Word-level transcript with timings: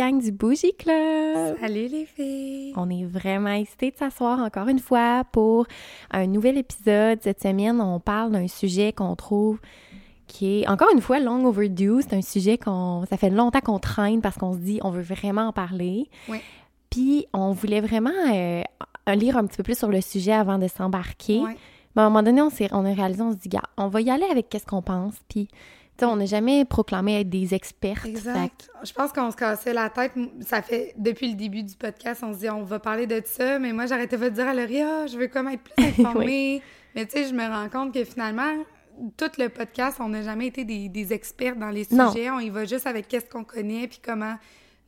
gang 0.00 0.18
du 0.18 0.32
Bougie 0.32 0.72
Club! 0.78 1.58
Salut 1.60 1.88
les 1.88 2.06
filles! 2.06 2.72
On 2.74 2.88
est 2.88 3.04
vraiment 3.04 3.50
excités 3.50 3.90
de 3.90 3.96
s'asseoir 3.98 4.38
encore 4.38 4.68
une 4.68 4.78
fois 4.78 5.24
pour 5.30 5.66
un 6.10 6.26
nouvel 6.26 6.56
épisode. 6.56 7.18
Cette 7.20 7.42
semaine, 7.42 7.82
on 7.82 8.00
parle 8.00 8.32
d'un 8.32 8.48
sujet 8.48 8.94
qu'on 8.94 9.14
trouve 9.14 9.60
qui 10.26 10.62
est 10.62 10.68
encore 10.68 10.88
une 10.94 11.02
fois 11.02 11.20
long 11.20 11.44
overdue. 11.44 12.00
C'est 12.00 12.16
un 12.16 12.22
sujet 12.22 12.56
qu'on 12.56 13.04
ça 13.10 13.18
fait 13.18 13.28
longtemps 13.28 13.60
qu'on 13.60 13.78
traîne 13.78 14.22
parce 14.22 14.38
qu'on 14.38 14.54
se 14.54 14.60
dit 14.60 14.80
on 14.82 14.88
veut 14.88 15.02
vraiment 15.02 15.48
en 15.48 15.52
parler. 15.52 16.08
Oui. 16.30 16.38
Puis 16.88 17.26
on 17.34 17.52
voulait 17.52 17.82
vraiment 17.82 18.08
euh, 18.32 18.62
lire 19.14 19.36
un 19.36 19.44
petit 19.44 19.58
peu 19.58 19.64
plus 19.64 19.76
sur 19.76 19.88
le 19.88 20.00
sujet 20.00 20.32
avant 20.32 20.56
de 20.56 20.66
s'embarquer. 20.66 21.40
Ouais. 21.40 21.56
Mais 21.94 22.00
à 22.00 22.06
un 22.06 22.08
moment 22.08 22.22
donné, 22.22 22.40
on, 22.40 22.48
on 22.72 22.86
a 22.86 22.94
réalisé, 22.94 23.20
on 23.20 23.32
se 23.32 23.36
dit, 23.36 23.50
gars, 23.50 23.64
on 23.76 23.88
va 23.88 24.00
y 24.00 24.08
aller 24.08 24.26
avec 24.30 24.48
qu'est-ce 24.48 24.64
qu'on 24.64 24.80
pense. 24.80 25.14
Puis, 25.28 25.48
on 26.06 26.16
n'a 26.16 26.26
jamais 26.26 26.64
proclamé 26.64 27.20
être 27.20 27.28
des 27.30 27.54
experts. 27.54 28.04
Exact. 28.06 28.70
Je 28.82 28.92
pense 28.92 29.12
qu'on 29.12 29.30
se 29.30 29.36
cassait 29.36 29.72
la 29.72 29.90
tête. 29.90 30.12
Ça 30.40 30.62
fait 30.62 30.94
depuis 30.96 31.28
le 31.30 31.34
début 31.36 31.62
du 31.62 31.74
podcast, 31.76 32.22
on 32.24 32.32
se 32.32 32.38
dit 32.40 32.50
on 32.50 32.62
va 32.62 32.78
parler 32.78 33.06
de 33.06 33.20
ça, 33.24 33.58
mais 33.58 33.72
moi 33.72 33.86
j'arrêtais 33.86 34.18
pas 34.18 34.30
de 34.30 34.34
dire 34.34 34.48
à 34.48 34.54
Laurie, 34.54 34.80
ah, 34.82 35.06
je 35.06 35.16
veux 35.18 35.28
comme 35.28 35.48
être 35.48 35.62
plus 35.62 35.84
informée. 36.00 36.62
Mais 36.94 37.06
tu 37.06 37.12
sais, 37.18 37.28
je 37.28 37.34
me 37.34 37.46
rends 37.46 37.68
compte 37.68 37.94
que 37.94 38.04
finalement, 38.04 38.52
tout 39.16 39.30
le 39.38 39.48
podcast, 39.48 39.98
on 40.00 40.08
n'a 40.08 40.22
jamais 40.22 40.48
été 40.48 40.64
des, 40.64 40.88
des 40.88 41.12
experts 41.12 41.56
dans 41.56 41.70
les 41.70 41.86
Non. 41.90 42.10
sujets. 42.12 42.30
On 42.30 42.40
y 42.40 42.50
va 42.50 42.64
juste 42.64 42.86
avec 42.86 43.08
qu'est-ce 43.08 43.26
qu'on 43.26 43.44
connaît 43.44 43.86
puis 43.88 44.00
comment 44.04 44.34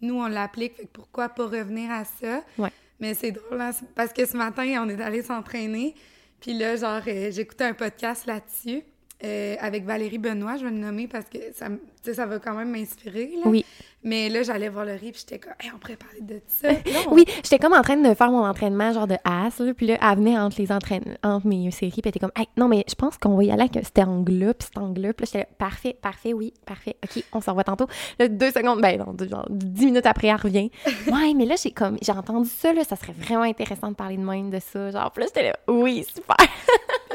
nous 0.01 0.15
on 0.21 0.27
l'applique. 0.27 0.77
Fait 0.77 0.83
que 0.85 0.91
pourquoi 0.93 1.29
pas 1.29 1.45
revenir 1.47 1.91
à 1.91 2.05
ça? 2.05 2.43
Ouais. 2.59 2.71
Mais 3.01 3.15
c'est 3.15 3.33
drôle 3.33 3.61
hein, 3.61 3.71
parce 3.95 4.13
que 4.13 4.27
ce 4.27 4.37
matin, 4.37 4.85
on 4.85 4.89
est 4.89 5.01
allé 5.01 5.23
s'entraîner. 5.23 5.95
Puis 6.41 6.55
là, 6.59 6.75
genre, 6.77 7.01
euh, 7.07 7.31
j'écoutais 7.31 7.65
un 7.65 7.73
podcast 7.75 8.27
là-dessus 8.27 8.83
euh, 9.25 9.57
avec 9.61 9.85
Valérie 9.85 10.19
Benoît, 10.19 10.57
je 10.57 10.65
vais 10.65 10.71
le 10.71 10.79
nommer 10.79 11.07
parce 11.09 11.27
que 11.29 11.39
ça, 11.55 11.69
sais, 12.05 12.15
ça 12.15 12.27
va 12.27 12.39
quand 12.39 12.55
même 12.55 12.71
m'inspirer. 12.71 13.33
là. 13.37 13.43
Oui. 13.47 13.65
Mais 14.05 14.29
là, 14.29 14.43
j'allais 14.43 14.69
voir 14.69 14.85
Laurie, 14.85 15.13
puis 15.13 15.21
j'étais 15.21 15.39
comme, 15.39 15.53
Hey, 15.61 15.71
on 15.73 15.79
pourrait 15.79 15.95
parler 15.95 16.21
de 16.23 16.41
ça. 16.49 16.73
Là, 16.73 16.77
on- 17.07 17.15
Oui, 17.15 17.25
j'étais 17.45 17.61
comme 17.61 17.73
en 17.73 17.83
train 17.83 17.97
de 17.97 18.15
faire 18.15 18.33
mon 18.33 18.45
entraînement, 18.45 18.93
genre 18.93 19.07
de 19.07 19.15
ass, 19.25 19.61
là, 19.61 19.73
puis 19.75 19.87
là, 19.87 19.97
elle 20.03 20.17
venait 20.19 20.37
entre 20.37 20.61
les 20.61 20.73
entraînements, 20.73 21.15
entre 21.23 21.47
mes 21.47 21.71
séries, 21.71 21.93
puis 21.93 22.01
elle 22.05 22.09
était 22.09 22.19
comme, 22.19 22.33
hey, 22.35 22.49
non, 22.57 22.67
mais 22.67 22.85
je 22.89 22.97
pense 22.97 23.17
qu'on 23.17 23.37
va 23.37 23.45
y 23.45 23.53
aller 23.53 23.63
avec 23.73 23.79
cet 23.85 24.01
angle-là, 24.01 24.55
puis 24.55 24.67
cet 24.67 24.79
angle-là, 24.79 25.13
puis 25.13 25.23
là, 25.25 25.27
j'étais 25.27 25.39
là, 25.39 25.47
parfait, 25.57 25.97
parfait, 26.03 26.33
oui, 26.33 26.53
parfait, 26.67 26.97
ok, 27.05 27.23
on 27.33 27.41
s'en 27.41 27.55
va 27.55 27.63
tantôt. 27.63 27.87
Là, 28.19 28.27
deux 28.27 28.51
secondes, 28.51 28.81
ben 28.81 28.99
non, 28.99 29.13
deux- 29.13 29.29
genre, 29.29 29.47
dix 29.49 29.85
minutes 29.87 30.07
après, 30.07 30.27
elle 30.29 30.37
revient. 30.37 30.71
Ouais, 31.07 31.33
mais 31.37 31.45
là, 31.45 31.55
j'ai 31.63 31.71
comme, 31.71 31.97
j'ai 32.03 32.11
entendu 32.13 32.49
ça, 32.49 32.73
là, 32.73 32.83
ça 32.83 32.97
serait 32.97 33.13
vraiment 33.17 33.43
intéressant 33.43 33.89
de 33.91 33.95
parler 33.95 34.17
de 34.17 34.23
même 34.25 34.51
de 34.51 34.59
ça, 34.59 34.91
genre, 34.91 35.13
puis 35.13 35.23
là, 35.23 35.29
j'étais 35.33 35.49
là, 35.51 35.57
oui, 35.69 36.05
super. 36.13 36.37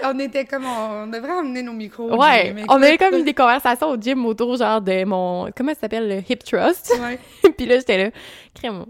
on 0.05 0.17
était 0.19 0.45
comme, 0.45 0.63
on, 0.65 1.03
on 1.03 1.07
devrait 1.07 1.33
emmener 1.33 1.63
nos 1.63 1.73
micros. 1.73 2.15
Ouais, 2.17 2.55
on 2.69 2.75
avait 2.81 2.97
comme 2.97 3.23
des 3.23 3.33
conversations 3.33 3.89
au 3.89 3.97
gym 3.97 4.25
autour, 4.25 4.55
genre, 4.55 4.76
de 4.81 5.03
mon, 5.05 5.49
comment 5.55 5.73
ça 5.73 5.81
s'appelle, 5.81 6.07
le 6.07 6.17
hip 6.31 6.37
trust? 6.43 6.93
Ouais. 7.01 7.19
puis 7.57 7.65
là, 7.65 7.77
j'étais 7.77 7.97
là, 8.05 8.11
crème, 8.53 8.85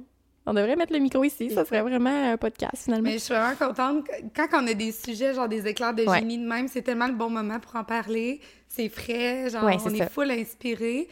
on 0.46 0.54
devrait 0.54 0.76
mettre 0.78 0.94
le 0.94 1.00
micro 1.00 1.24
ici, 1.26 1.50
ça 1.50 1.66
serait 1.66 1.82
vraiment 1.82 2.32
un 2.32 2.38
podcast, 2.38 2.84
finalement. 2.86 3.10
Mais 3.10 3.14
je 3.18 3.24
suis 3.24 3.34
vraiment 3.34 3.56
contente. 3.56 4.08
Quand 4.34 4.48
on 4.54 4.68
a 4.68 4.74
des 4.74 4.94
sujets, 4.94 5.34
genre 5.34 5.50
des 5.50 5.68
éclairs 5.68 5.94
de 5.94 6.04
Ouais. 6.04 6.20
génie 6.20 6.38
de 6.38 6.48
même, 6.48 6.68
c'est 6.70 6.82
tellement 6.82 7.08
le 7.08 7.14
bon 7.14 7.30
moment 7.30 7.60
pour 7.60 7.76
en 7.76 7.84
parler. 7.84 8.40
C'est 8.70 8.88
frais, 8.88 9.50
genre, 9.50 9.66
Ouais, 9.66 9.78
on 9.86 9.94
est 9.94 10.10
full 10.10 10.32
inspiré. 10.32 11.10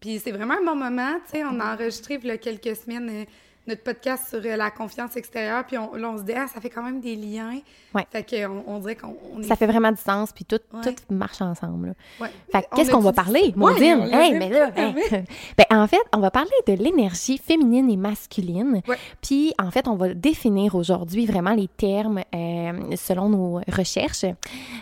Puis 0.00 0.20
c'est 0.22 0.30
vraiment 0.30 0.54
un 0.54 0.64
bon 0.64 0.76
moment, 0.76 1.14
tu 1.24 1.38
sais. 1.38 1.44
On 1.44 1.58
a 1.58 1.74
enregistré, 1.74 2.20
il 2.22 2.28
y 2.28 2.30
a 2.30 2.38
quelques 2.38 2.76
semaines, 2.76 3.08
euh, 3.10 3.24
notre 3.68 3.82
podcast 3.84 4.28
sur 4.30 4.40
euh, 4.44 4.56
la 4.56 4.70
confiance 4.70 5.16
extérieure. 5.16 5.64
Puis 5.66 5.78
on, 5.78 5.94
là, 5.94 6.10
on 6.10 6.18
se 6.18 6.22
dit, 6.22 6.32
ah, 6.34 6.46
ça 6.52 6.60
fait 6.60 6.70
quand 6.70 6.82
même 6.82 7.00
des 7.00 7.14
liens. 7.14 7.60
Ouais. 7.94 8.06
Fait 8.10 8.24
qu'on 8.24 8.64
on 8.66 8.78
dirait 8.80 8.96
qu'on 8.96 9.16
on 9.34 9.40
est. 9.40 9.44
Ça 9.44 9.54
fait 9.56 9.66
vraiment 9.66 9.92
du 9.92 10.00
sens, 10.00 10.32
puis 10.32 10.44
tout, 10.44 10.58
Ouais. 10.72 10.80
tout 10.82 10.94
marche 11.14 11.40
ensemble. 11.40 11.94
Ouais. 12.20 12.28
Fait 12.50 12.66
qu'est-ce 12.74 12.90
qu'on 12.90 12.98
va 13.00 13.12
parler, 13.12 13.52
Maudine? 13.56 14.08
Hey, 14.12 14.32
mais 14.38 14.48
là, 14.48 14.70
hein. 14.76 14.94
ben, 15.56 15.64
en 15.70 15.86
fait, 15.86 16.00
on 16.14 16.18
va 16.20 16.30
parler 16.30 16.50
de 16.66 16.72
l'énergie 16.72 17.38
féminine 17.38 17.90
et 17.90 17.96
masculine. 17.96 18.80
Puis, 19.22 19.52
en 19.62 19.70
fait, 19.70 19.86
on 19.86 19.96
va 19.96 20.14
définir 20.14 20.74
aujourd'hui 20.74 21.26
vraiment 21.26 21.52
les 21.54 21.68
termes 21.68 22.20
euh, 22.34 22.96
selon 22.96 23.28
nos 23.28 23.60
recherches 23.70 24.24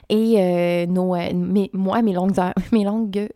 et 0.09 0.35
euh, 0.39 0.87
nos, 0.87 1.15
euh, 1.15 1.33
mes- 1.35 1.71
moi, 1.73 2.03
mes 2.03 2.13
longues 2.13 2.39
heures, 2.39 2.55
mes 2.73 2.85
longues, 2.85 3.29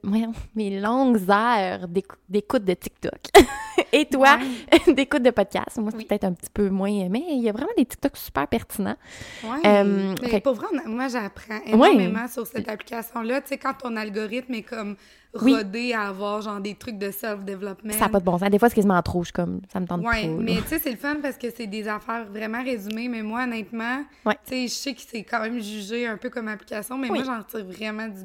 mes 0.55 0.81
longues 0.81 1.28
heures 1.31 1.88
d'écou- 1.88 2.17
d'écoute 2.28 2.65
de 2.65 2.75
TikTok. 2.75 3.21
et 3.93 4.06
toi, 4.06 4.38
d'écoute 4.87 5.22
de 5.22 5.31
podcast. 5.31 5.40
Moi, 5.78 5.91
c'est 5.91 5.97
Oui. 5.97 6.05
peut-être 6.05 6.25
un 6.25 6.33
petit 6.33 6.51
peu 6.53 6.69
moins, 6.69 7.09
mais 7.09 7.23
il 7.31 7.41
y 7.43 7.49
a 7.49 7.53
vraiment 7.53 7.71
des 7.77 7.84
TikTok 7.84 8.17
super 8.17 8.47
pertinents. 8.49 8.97
Ouais. 9.45 9.59
Euh, 9.67 10.15
mais 10.23 10.28
fait- 10.28 10.41
pour 10.41 10.55
vrai, 10.55 10.67
moi, 10.87 11.09
j'apprends 11.09 11.61
énormément 11.67 12.28
sur 12.28 12.47
cette 12.47 12.69
application-là. 12.69 13.41
Tu 13.43 13.49
sais, 13.49 13.59
quand 13.59 13.75
ton 13.75 13.97
algorithme 13.97 14.55
est 14.55 14.62
comme 14.62 14.97
Oui. 15.43 15.55
rodé 15.55 15.93
à 15.93 16.09
avoir 16.09 16.41
genre 16.43 16.61
des 16.61 16.75
trucs 16.75 16.99
de 16.99 17.11
self-development. 17.11 17.93
Ça 17.93 18.00
n'a 18.00 18.09
pas 18.09 18.19
de 18.21 18.25
bon 18.25 18.37
sens. 18.39 18.50
Des 18.50 18.59
fois, 18.59 18.69
c'est 18.69 18.75
quasiment 18.75 19.00
trop. 19.03 19.21
Je 19.23 19.27
suis 19.27 19.33
comme, 19.33 19.61
ça 19.73 19.79
me 19.81 19.87
tente 19.87 20.00
Ouais, 20.00 20.23
pas. 20.23 20.27
là. 20.27 20.34
mais 20.41 20.56
tu 20.56 20.69
sais, 20.69 20.79
c'est 20.81 20.91
le 20.91 20.97
fun 20.97 21.17
parce 21.23 21.37
que 21.37 21.47
c'est 21.56 21.67
des 21.69 21.87
affaires 21.87 22.27
vraiment 22.31 22.62
résumées, 22.62 23.09
mais 23.09 23.23
moi, 23.23 23.45
honnêtement, 23.45 24.03
tu 24.27 24.33
sais, 24.47 24.62
je 24.69 24.73
sais 24.75 24.95
que 24.95 25.00
c'est 25.09 25.23
quand 25.23 25.41
même 25.41 25.61
jugé 25.61 26.06
un 26.06 26.17
peu 26.17 26.31
comme 26.31 26.49
application, 26.49 26.99
mais 26.99 27.09
Oui. 27.11 27.19
moi, 27.19 27.25
j'en 27.25 27.39
retire 27.39 27.65
vraiment 27.65 28.09
du- 28.09 28.25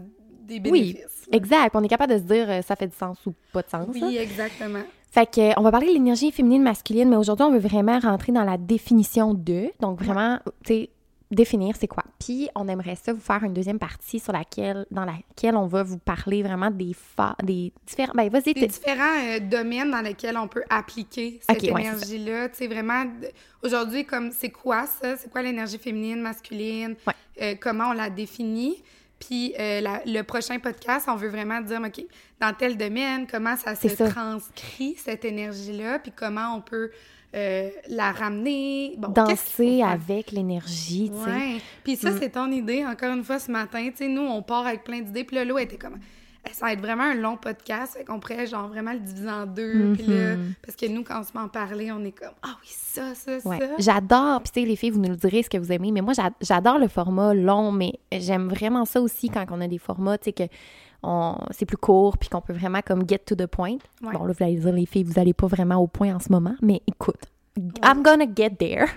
des 0.59 0.69
Oui, 0.69 0.93
bénéfices. 0.93 1.27
là. 1.31 1.37
exact. 1.37 1.75
On 1.75 1.83
est 1.83 1.87
capable 1.87 2.13
de 2.13 2.17
se 2.19 2.23
dire 2.23 2.47
euh, 2.49 2.61
ça 2.61 2.75
fait 2.75 2.87
du 2.87 2.95
sens 2.95 3.17
ou 3.25 3.33
pas 3.51 3.61
de 3.63 3.69
sens. 3.69 3.87
hein. 3.87 3.91
Oui, 3.93 4.17
exactement. 4.17 4.81
Fait 5.11 5.29
que, 5.29 5.39
euh, 5.39 5.53
on 5.57 5.61
va 5.61 5.71
parler 5.71 5.87
de 5.87 5.93
l'énergie 5.93 6.31
féminine 6.31 6.63
masculine, 6.63 7.09
mais 7.09 7.15
aujourd'hui, 7.15 7.45
on 7.45 7.51
veut 7.51 7.59
vraiment 7.59 7.99
rentrer 7.99 8.31
dans 8.31 8.43
la 8.43 8.57
définition 8.57 9.33
de. 9.33 9.71
Donc, 9.79 10.01
vraiment, 10.01 10.39
tu 10.65 10.73
sais, 10.73 10.89
définir 11.31 11.75
c'est 11.79 11.87
quoi. 11.87 12.03
Puis, 12.19 12.49
on 12.55 12.67
aimerait 12.67 12.95
ça 12.95 13.13
vous 13.13 13.19
faire 13.19 13.43
une 13.43 13.53
deuxième 13.53 13.79
partie 13.79 14.19
sur 14.19 14.33
laquelle, 14.33 14.85
dans 14.91 15.05
laquelle 15.05 15.55
on 15.55 15.67
va 15.67 15.83
vous 15.83 15.97
parler 15.97 16.43
vraiment 16.43 16.71
des 16.71 16.93
fa 16.93 17.35
des 17.43 17.71
différents. 17.85 18.13
Ben, 18.15 18.29
vas-y, 18.29 18.53
Des 18.53 18.67
différents 18.67 19.19
euh, 19.27 19.39
domaines 19.39 19.91
dans 19.91 20.01
lesquels 20.01 20.37
on 20.37 20.47
peut 20.47 20.63
appliquer 20.69 21.39
cette 21.41 21.57
Ok, 21.57 21.63
ouais, 21.63 21.83
c'est 21.83 22.15
énergie-là. 22.15 22.49
Tu 22.49 22.55
sais, 22.55 22.67
vraiment, 22.67 23.05
aujourd'hui, 23.63 24.05
comme 24.05 24.31
c'est 24.31 24.51
quoi 24.51 24.85
ça? 24.85 25.17
C'est 25.17 25.31
quoi 25.31 25.41
l'énergie 25.41 25.77
féminine, 25.77 26.21
masculine? 26.21 26.95
Ouais. 27.07 27.13
Euh, 27.41 27.55
comment 27.59 27.89
on 27.89 27.93
la 27.93 28.09
définit? 28.09 28.81
Puis 29.19 29.53
euh, 29.59 29.81
la- 29.81 30.01
le 30.05 30.21
prochain 30.23 30.59
podcast, 30.59 31.07
on 31.09 31.15
veut 31.15 31.29
vraiment 31.29 31.61
dire, 31.61 31.81
OK, 31.85 32.03
dans 32.39 32.53
tel 32.53 32.75
domaine, 32.77 33.25
comment 33.29 33.55
ça 33.55 33.73
se 33.75 33.87
ça. 33.89 34.09
transcrit, 34.09 34.95
cette 34.97 35.23
énergie-là, 35.25 35.99
puis 35.99 36.11
comment 36.15 36.55
on 36.55 36.61
peut 36.61 36.91
euh, 37.33 37.69
la 37.89 38.11
ramener. 38.13 38.93
Bon, 38.97 39.09
danser 39.09 39.81
avec 39.81 40.31
l'énergie, 40.31 41.11
tu 41.11 41.29
sais. 41.29 41.61
Puis 41.83 41.95
ça, 41.97 42.11
Mm. 42.11 42.17
c'est 42.19 42.29
ton 42.29 42.49
idée, 42.51 42.85
encore 42.85 43.13
une 43.13 43.23
fois, 43.25 43.39
ce 43.39 43.51
matin. 43.51 43.89
Tu 43.89 43.97
sais, 43.97 44.07
nous, 44.07 44.21
on 44.21 44.41
part 44.41 44.65
avec 44.67 44.83
plein 44.85 45.01
d'idées. 45.01 45.23
Puis 45.25 45.35
là, 45.35 45.43
l'eau 45.43 45.57
était 45.57 45.75
comme... 45.77 45.97
Ça 46.51 46.65
va 46.67 46.73
être 46.73 46.81
vraiment 46.81 47.03
un 47.03 47.15
long 47.15 47.37
podcast. 47.37 47.93
Fait 47.97 48.05
qu'on 48.05 48.19
pourrait, 48.19 48.45
genre, 48.47 48.67
vraiment 48.67 48.93
le 48.93 48.99
diviser 48.99 49.29
en 49.29 49.45
deux. 49.45 49.93
Puis 49.93 50.03
là... 50.07 50.35
Mhm. 50.35 50.53
Parce 50.65 50.75
que 50.75 50.85
nous, 50.87 51.03
quand 51.03 51.19
on 51.19 51.23
se 51.23 51.31
met 51.33 51.43
en 51.43 51.47
parler, 51.49 51.91
on 51.91 52.03
est 52.03 52.11
comme... 52.11 52.33
Ah 52.43 52.55
oui, 52.61 52.67
ça, 52.69 53.13
ça, 53.15 53.37
Ouais. 53.47 53.59
ça. 53.59 53.65
J'adore, 53.79 54.41
puis 54.41 54.51
tu 54.53 54.61
sais, 54.61 54.65
les 54.65 54.75
filles, 54.75 54.91
vous 54.91 55.01
nous 55.01 55.09
le 55.09 55.15
direz 55.17 55.43
ce 55.43 55.49
que 55.49 55.57
vous 55.57 55.71
aimez, 55.71 55.91
mais 55.91 56.01
moi, 56.01 56.13
j'a- 56.13 56.31
j'adore 56.41 56.79
le 56.79 56.87
format 56.87 57.33
long, 57.33 57.71
mais 57.71 57.93
j'aime 58.11 58.47
vraiment 58.49 58.85
ça 58.85 59.01
aussi 59.01 59.29
quand 59.29 59.45
on 59.51 59.59
a 59.61 59.67
des 59.67 59.77
formats, 59.79 60.17
tu 60.17 60.25
sais, 60.25 60.33
que 60.33 60.43
c'est 61.51 61.65
plus 61.65 61.77
court, 61.77 62.17
puis 62.17 62.29
qu'on 62.29 62.41
peut 62.41 62.53
vraiment 62.53 62.79
comme 62.85 63.07
get 63.07 63.19
to 63.19 63.35
the 63.35 63.45
point. 63.45 63.77
Ouais. 64.01 64.13
Bon, 64.13 64.25
là, 64.25 64.33
vous 64.37 64.43
allez 64.43 64.55
dire, 64.55 64.71
les 64.73 64.85
filles, 64.85 65.03
vous 65.03 65.19
allez 65.19 65.33
pas 65.33 65.47
vraiment 65.47 65.75
au 65.77 65.87
point 65.87 66.15
en 66.15 66.19
ce 66.19 66.31
moment, 66.31 66.55
mais 66.61 66.81
écoute, 66.87 67.21
I'm 67.83 68.01
gonna 68.03 68.25
get 68.35 68.51
there. 68.57 68.87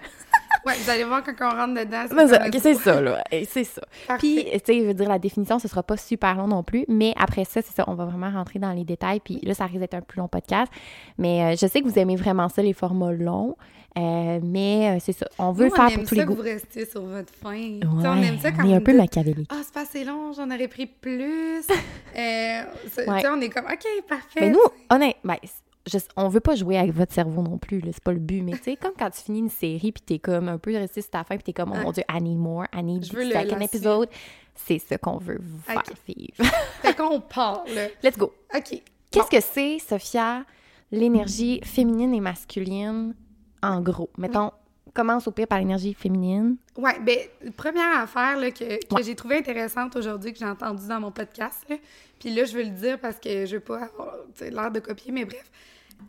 Ouais, 0.68 0.74
vous 0.82 0.90
allez 0.90 1.04
voir 1.04 1.22
quand 1.24 1.32
on 1.40 1.56
rentre 1.56 1.74
dedans. 1.80 2.04
Mais 2.14 2.28
ça, 2.28 2.44
c'est 2.60 2.74
ça, 2.84 3.00
là. 3.00 3.22
Et 3.32 3.44
C'est 3.44 3.64
ça. 3.64 3.82
Parfait. 4.06 4.18
Puis, 4.20 4.44
tu 4.44 4.58
sais, 4.64 4.80
je 4.80 4.84
veux 4.86 4.94
dire, 4.94 5.08
la 5.08 5.18
définition, 5.18 5.58
ce 5.58 5.66
sera 5.68 5.82
pas 5.82 5.96
super 5.96 6.34
long 6.36 6.46
non 6.46 6.62
plus, 6.62 6.84
mais 6.88 7.12
après 7.16 7.44
ça, 7.44 7.60
c'est 7.62 7.74
ça, 7.74 7.84
on 7.88 7.94
va 7.94 8.04
vraiment 8.04 8.30
rentrer 8.30 8.58
dans 8.58 8.72
les 8.72 8.84
détails, 8.84 9.20
puis 9.20 9.40
là, 9.42 9.54
ça 9.54 9.64
risque 9.66 9.78
d'être 9.80 9.94
un 9.94 10.00
plus 10.02 10.18
long 10.18 10.28
podcast. 10.28 10.70
Mais 11.16 11.42
euh, 11.42 11.56
je 11.60 11.66
sais 11.66 11.80
que 11.80 11.88
vous 11.88 11.98
aimez 11.98 12.16
vraiment 12.16 12.48
ça, 12.48 12.62
les 12.62 12.72
formats 12.72 13.12
longs, 13.12 13.56
euh, 13.96 14.38
mais 14.42 14.90
euh, 14.90 14.98
c'est 15.00 15.12
ça, 15.12 15.26
on 15.38 15.52
veut 15.52 15.64
Nous, 15.64 15.70
le 15.70 15.76
faire 15.76 15.86
on 15.86 15.88
pour 15.90 15.98
aime 16.00 16.06
tous 16.06 16.14
ça 16.14 16.14
les 16.16 16.22
que 16.22 16.26
goûts. 16.28 16.34
vous 16.36 16.42
restiez 16.42 16.86
sur 16.86 17.02
votre 17.02 17.32
faim. 17.32 17.78
Tu 17.80 17.86
sais, 18.02 18.08
on 18.08 18.18
Ouais, 18.20 18.26
aime 18.26 18.38
ça 18.38 18.52
quand 18.52 18.64
on 18.66 18.70
est 18.70 18.74
un 18.74 18.80
peu 18.80 18.94
machiavélique. 18.96 19.50
Ah, 19.52 19.60
c'est 19.64 19.72
pas 19.74 19.80
assez 19.82 20.04
long, 20.04 20.32
j'en 20.32 20.50
aurais 20.50 20.68
pris 20.68 20.86
plus. 20.86 21.62
euh, 22.16 22.62
c'est- 22.90 23.08
Ouais. 23.08 23.22
on 23.28 23.40
est 23.40 23.48
comme, 23.48 23.64
OK, 23.64 23.86
parfait. 24.08 24.40
Mais 24.40 24.50
nous, 24.50 24.60
honnêtement, 24.90 25.34
ben, 25.42 25.48
je- 25.88 25.98
on 26.16 26.28
veut 26.28 26.40
pas 26.40 26.54
jouer 26.54 26.78
avec 26.78 26.92
votre 26.92 27.12
cerveau 27.12 27.42
non 27.42 27.58
plus, 27.58 27.80
c'est 27.86 28.02
pas 28.02 28.12
le 28.12 28.18
but. 28.18 28.42
Mais 28.42 28.52
tu 28.52 28.64
sais, 28.64 28.76
comme 28.76 28.92
quand 28.98 29.10
tu 29.10 29.20
finis 29.22 29.38
une 29.40 29.48
série 29.50 29.92
puis 29.92 30.02
t'es 30.04 30.18
comme 30.18 30.48
un 30.48 30.58
peu 30.58 30.74
resté 30.76 31.00
sur 31.02 31.10
ta 31.10 31.24
fin 31.24 31.36
puis 31.36 31.44
t'es 31.44 31.52
comme, 31.52 31.72
oh 31.72 31.82
mon 31.82 31.92
Dieu, 31.92 32.02
I 32.12 32.20
need 32.22 32.38
more, 32.38 32.66
I 32.74 32.82
need 32.82 33.04
Je 33.04 33.10
the 33.10 33.14
veux 33.14 33.30
second 33.30 33.60
episode. 33.60 34.08
C'est 34.54 34.78
ça 34.78 34.98
qu'on 34.98 35.18
veut 35.18 35.38
vous 35.40 35.60
faire 35.62 35.82
vivre. 36.06 36.34
Fait 36.82 36.94
qu'on 36.94 37.20
part, 37.20 37.64
là. 37.74 37.86
Let's 38.02 38.18
go. 38.18 38.32
OK. 38.54 38.82
Qu'est-ce 39.10 39.30
que 39.30 39.40
c'est, 39.40 39.78
Sophia, 39.78 40.44
l'énergie 40.90 41.60
féminine 41.64 42.12
et 42.14 42.20
masculine, 42.20 43.14
en 43.62 43.80
gros? 43.80 44.10
Mettons, 44.18 44.50
commence 44.94 45.28
au 45.28 45.30
pire 45.30 45.46
par 45.46 45.58
l'énergie 45.58 45.94
féminine. 45.94 46.56
Ouais, 46.76 46.98
ben, 47.00 47.18
première 47.56 48.00
affaire 48.00 48.36
là, 48.36 48.50
que, 48.50 48.64
que 48.84 48.94
Ouais. 48.94 49.02
j'ai 49.04 49.14
trouvée 49.14 49.36
intéressante 49.38 49.94
aujourd'hui, 49.96 50.32
que 50.32 50.38
j'ai 50.38 50.44
entendue 50.46 50.88
dans 50.88 51.00
mon 51.00 51.12
podcast, 51.12 51.64
là, 51.68 51.76
puis 52.18 52.34
là, 52.34 52.44
je 52.44 52.56
veux 52.56 52.64
le 52.64 52.70
dire 52.70 52.98
parce 52.98 53.18
que 53.20 53.46
je 53.46 53.56
veux 53.56 53.60
pas 53.62 53.84
avoir 53.84 54.14
l'air 54.40 54.70
de 54.72 54.80
copier, 54.80 55.12
mais 55.12 55.24
bref. 55.24 55.50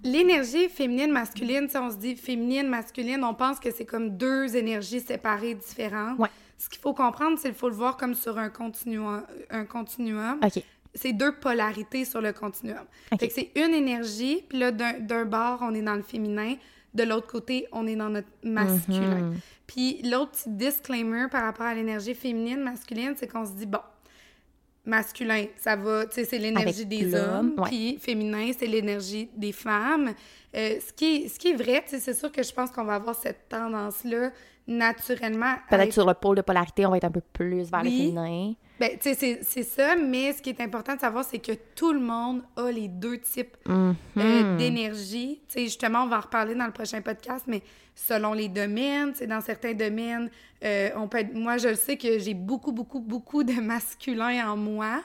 L'énergie 0.03 0.69
féminine, 0.69 1.11
masculine, 1.11 1.67
sais, 1.67 1.77
on 1.77 1.91
se 1.91 1.97
dit 1.97 2.15
féminine, 2.15 2.67
masculine, 2.67 3.23
on 3.23 3.33
pense 3.33 3.59
que 3.59 3.71
c'est 3.71 3.85
comme 3.85 4.17
deux 4.17 4.55
énergies 4.55 5.01
séparées, 5.01 5.55
différentes. 5.55 6.17
Ouais. 6.19 6.29
Ce 6.57 6.69
qu'il 6.69 6.79
faut 6.79 6.93
comprendre, 6.93 7.37
c'est 7.37 7.49
qu'il 7.49 7.57
faut 7.57 7.69
le 7.69 7.75
voir 7.75 7.97
comme 7.97 8.15
sur 8.15 8.37
un 8.37 8.49
continuum. 8.49 9.23
Un 9.49 9.65
continuum. 9.65 10.39
C'est 10.95 11.13
deux 11.13 11.33
polarités 11.33 12.03
sur 12.05 12.21
le 12.21 12.33
continuum. 12.33 12.85
Fait 13.19 13.27
que 13.27 13.33
c'est 13.33 13.51
une 13.55 13.73
énergie, 13.73 14.43
puis 14.49 14.59
là, 14.59 14.71
d'un 14.71 15.25
bord, 15.25 15.59
on 15.61 15.73
est 15.73 15.81
dans 15.81 15.95
le 15.95 16.01
féminin, 16.01 16.55
de 16.93 17.03
l'autre 17.03 17.27
côté, 17.27 17.67
on 17.71 17.85
est 17.85 17.95
dans 17.95 18.09
notre 18.09 18.27
masculin. 18.43 19.21
Mhm. 19.21 19.35
Puis 19.67 20.01
l'autre 20.03 20.31
petit 20.31 20.49
disclaimer 20.49 21.27
par 21.29 21.43
rapport 21.43 21.67
à 21.67 21.75
l'énergie 21.75 22.15
féminine, 22.15 22.61
masculine, 22.61 23.13
c'est 23.15 23.27
qu'on 23.27 23.45
se 23.45 23.51
dit, 23.51 23.67
bon, 23.67 23.79
masculin, 24.85 25.45
ça 25.57 25.75
va, 25.75 26.05
tu 26.05 26.15
sais, 26.15 26.25
c'est 26.25 26.37
l'énergie 26.37 26.85
des 26.85 27.13
hommes, 27.13 27.55
puis 27.65 27.97
féminin, 27.99 28.51
c'est 28.57 28.67
l'énergie 28.67 29.29
des 29.35 29.51
femmes. 29.51 30.13
Euh, 30.55 30.79
ce, 30.85 30.93
qui 30.93 31.05
est, 31.05 31.27
ce 31.27 31.37
qui 31.37 31.49
est 31.49 31.55
vrai, 31.55 31.83
tu 31.83 31.91
sais, 31.91 31.99
c'est 31.99 32.13
sûr 32.13 32.31
que 32.31 32.41
je 32.41 32.51
pense 32.51 32.71
qu'on 32.71 32.85
va 32.85 32.95
avoir 32.95 33.15
cette 33.15 33.49
tendance-là 33.49 34.31
naturellement. 34.67 35.55
Peut-être 35.69 35.93
sur 35.93 36.07
le 36.07 36.13
pôle 36.13 36.37
de 36.37 36.41
polarité, 36.41 36.85
on 36.85 36.91
va 36.91 36.97
être 36.97 37.05
un 37.05 37.11
peu 37.11 37.21
plus 37.33 37.69
vers 37.69 37.83
le 37.83 37.89
féminin. 37.89 38.53
Ben, 38.79 38.91
tu 38.97 39.13
sais, 39.13 39.39
c'est 39.41 39.63
ça, 39.63 39.95
mais 39.95 40.31
ce 40.31 40.41
qui 40.41 40.49
est 40.49 40.61
important 40.61 40.95
de 40.95 41.01
savoir, 41.01 41.25
c'est 41.25 41.39
que 41.39 41.51
tout 41.75 41.91
le 41.91 41.99
monde 41.99 42.41
a 42.55 42.71
les 42.71 42.87
deux 42.87 43.17
types 43.17 43.57
euh, 43.67 43.93
mhm. 44.15 44.57
d'énergie. 44.57 45.41
Tu 45.47 45.53
sais, 45.53 45.63
justement, 45.65 46.03
on 46.03 46.07
va 46.07 46.17
en 46.17 46.21
reparler 46.21 46.55
dans 46.55 46.65
le 46.65 46.71
prochain 46.71 47.01
podcast, 47.01 47.43
mais 47.47 47.61
selon 47.93 48.33
les 48.33 48.47
domaines, 48.47 49.11
tu 49.11 49.19
sais, 49.19 49.27
dans 49.27 49.41
certains 49.41 49.73
domaines, 49.73 50.29
euh, 50.63 50.89
on 50.95 51.07
peut 51.09 51.25
moi, 51.33 51.57
je 51.57 51.73
sais 51.73 51.97
que 51.97 52.19
j'ai 52.19 52.33
beaucoup, 52.33 52.71
beaucoup, 52.71 53.01
beaucoup 53.01 53.43
de 53.43 53.59
masculin 53.61 54.49
en 54.49 54.55
moi. 54.55 55.01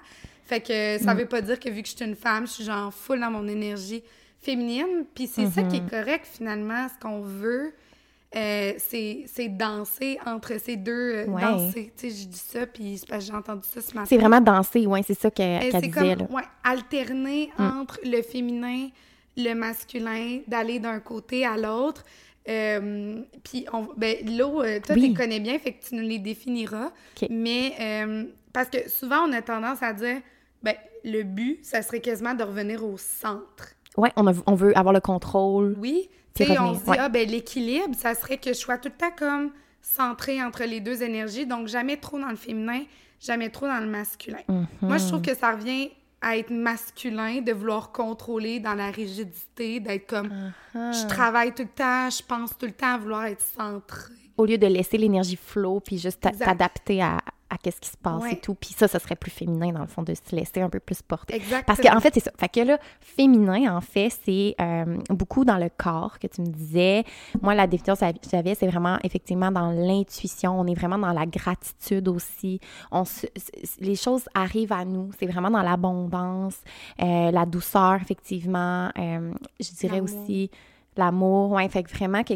Fait 0.47 0.61
que 0.61 1.03
ça 1.03 1.15
mm. 1.15 1.19
veut 1.19 1.27
pas 1.27 1.41
dire 1.41 1.59
que 1.59 1.69
vu 1.69 1.83
que 1.83 1.89
je 1.89 1.97
suis 1.97 2.05
une 2.05 2.17
femme, 2.17 2.47
je 2.47 2.53
suis 2.53 2.65
genre 2.65 2.95
full 2.95 3.19
dans 3.19 3.31
mon 3.31 3.49
énergie 3.49 4.05
féminine. 4.41 5.05
Puis 5.15 5.27
c'est 5.27 5.47
ça 5.47 5.63
qui 5.65 5.77
est 5.77 5.81
mhm. 5.81 5.91
correct, 5.91 6.29
finalement, 6.31 6.87
ce 6.89 7.01
qu'on 7.01 7.21
veut 7.21 7.73
euh, 8.35 8.73
c'est 8.79 9.49
danser 9.49 10.19
entre 10.27 10.59
ces 10.59 10.77
deux. 10.77 10.93
Euh, 10.93 11.27
danser, 11.27 11.93
tu 11.97 12.11
sais, 12.11 12.23
je 12.23 12.27
dis 12.27 12.39
ça, 12.39 12.67
puis 12.67 13.01
j'ai 13.21 13.33
entendu 13.33 13.63
ça 13.63 13.81
ce 13.81 13.95
matin. 13.95 14.07
C'est 14.09 14.19
vraiment 14.19 14.41
danser, 14.41 14.87
oui, 14.87 15.01
c'est 15.07 15.19
ça 15.19 15.31
qu'elle 15.31 15.71
qu 15.71 15.89
disait. 15.89 16.17
Comme, 16.17 16.35
ouais, 16.35 16.43
alterner 16.65 17.53
mm. 17.57 17.63
entre 17.81 18.01
le 18.05 18.23
féminin, 18.23 18.89
le 19.37 19.55
masculin, 19.55 20.41
d'aller 20.49 20.81
d'un 20.81 20.99
côté 21.01 21.47
à 21.47 21.57
l'autre. 21.57 22.05
Euh, 22.49 23.23
puis, 23.45 23.67
ben, 23.97 24.17
l'eau, 24.37 24.63
toi, 24.63 24.95
tu 24.95 25.01
les 25.01 25.15
connais 25.15 25.41
bien, 25.41 25.59
fait 25.59 25.75
que 25.75 25.85
tu 25.87 25.95
nous 25.95 26.03
les 26.03 26.19
définiras. 26.19 26.91
Mais, 27.31 27.75
parce 28.53 28.69
que 28.69 28.89
souvent, 28.89 29.29
on 29.29 29.33
a 29.33 29.43
tendance 29.43 29.83
à 29.83 29.93
dire, 29.93 30.21
ben, 30.63 30.75
le 31.05 31.23
but, 31.23 31.61
ça 31.63 31.83
serait 31.83 32.01
quasiment 32.01 32.35
de 32.35 32.43
revenir 32.43 32.85
au 32.85 32.97
centre. 32.99 33.75
Oui, 33.97 34.09
on, 34.17 34.27
on 34.47 34.55
veut 34.55 34.77
avoir 34.77 34.93
le 34.93 35.01
contrôle. 35.01 35.77
Oui, 35.79 36.09
tu 36.35 36.45
sais, 36.45 36.59
on 36.59 36.75
se 36.75 36.85
dit, 36.85 36.99
ah, 36.99 37.09
ben 37.09 37.29
l'équilibre, 37.29 37.95
ça 37.97 38.15
serait 38.15 38.39
que 38.39 38.53
je 38.53 38.59
sois 38.59 38.79
tout 38.79 38.89
le 38.89 38.97
temps 38.97 39.15
comme 39.17 39.51
centrée 39.81 40.43
entre 40.43 40.65
les 40.65 40.81
deux 40.81 41.03
énergies, 41.03 41.47
donc 41.47 41.69
jamais 41.69 41.97
trop 41.97 42.19
dans 42.19 42.29
le 42.29 42.37
féminin, 42.37 42.83
jamais 43.21 43.51
trop 43.51 43.67
dans 43.67 43.81
le 43.81 43.87
masculin. 43.87 44.39
Mhm. 44.49 44.67
Moi, 44.83 44.99
je 44.99 45.07
trouve 45.07 45.23
que 45.23 45.35
ça 45.35 45.53
revient 45.53 45.91
à 46.21 46.39
être 46.39 46.51
masculin, 46.51 47.43
de 47.43 47.53
vouloir 47.53 47.93
contrôler 47.93 48.59
dans 48.59 48.75
la 48.75 48.91
rigidité, 48.91 49.79
d'être 49.79 50.07
comme, 50.07 50.29
uh-huh. 50.75 51.03
je 51.03 51.07
travaille 51.07 51.53
tout 51.53 51.65
le 51.65 51.69
temps, 51.69 52.09
je 52.09 52.23
pense 52.23 52.57
tout 52.57 52.65
le 52.65 52.73
temps 52.73 52.95
à 52.95 52.99
vouloir 52.99 53.27
être 53.27 53.43
centrée. 53.43 54.15
Au 54.39 54.47
lieu 54.47 54.57
de 54.57 54.67
laisser 54.67 54.97
l'énergie 54.97 55.37
flow, 55.37 55.81
puis 55.81 55.99
juste 55.99 56.27
t'adapter 56.39 57.03
à, 57.03 57.19
à 57.55 57.59
qu'est-ce 57.59 57.81
qui 57.81 57.89
se 57.89 57.97
passe 57.97 58.25
et 58.31 58.37
tout. 58.37 58.55
Puis 58.55 58.75
ça, 58.77 58.89
ça 58.89 58.99
serait 58.99 59.17
plus 59.17 59.31
féminin, 59.31 59.73
dans 59.73 59.81
le 59.81 59.87
fond, 59.87 60.03
de 60.03 60.13
se 60.15 60.35
laisser 60.35 60.61
un 60.61 60.69
peu 60.69 60.81
plus 60.81 61.03
porter. 61.03 61.37
Exactement. 61.37 61.63
Parce 61.67 61.81
qu'en 61.81 61.97
en 61.97 62.01
fait, 62.01 62.13
c'est 62.15 62.25
ça. 62.25 62.33
Fait 62.37 62.49
que 62.49 62.61
là, 62.61 62.79
féminin, 63.01 63.77
en 63.77 63.81
fait, 63.81 64.11
c'est 64.25 64.55
euh, 64.61 64.99
beaucoup 65.11 65.45
dans 65.45 65.59
le 65.59 65.69
corps 65.77 66.19
que 66.19 66.27
tu 66.27 66.41
me 66.41 66.49
disais. 66.49 67.05
Moi, 67.41 67.55
la 67.55 67.67
définition 67.67 67.95
que 67.95 68.29
j'avais, 68.31 68.55
c'est 68.55 68.67
vraiment 68.67 68.99
effectivement 69.05 69.53
dans 69.53 69.71
l'intuition. 69.71 70.59
On 70.59 70.67
est 70.67 70.75
vraiment 70.75 70.99
dans 70.99 71.13
la 71.13 71.27
gratitude 71.27 72.09
aussi. 72.09 72.61
On 72.91 73.05
les 73.81 73.97
choses 73.97 74.25
arrivent 74.35 74.73
à 74.73 74.85
nous. 74.85 75.11
C'est 75.19 75.27
vraiment 75.27 75.51
dans 75.51 75.63
l'abondance, 75.63 76.57
euh, 77.03 77.31
la 77.31 77.47
douceur, 77.47 77.97
effectivement. 78.03 78.91
Euh, 78.99 79.33
je 79.61 79.71
dirais 79.73 80.01
aussi 80.01 80.51
l'amour. 80.97 81.53
Ouais, 81.53 81.69
fait 81.69 81.83
que 81.83 81.91
vraiment 81.91 82.23
que 82.23 82.35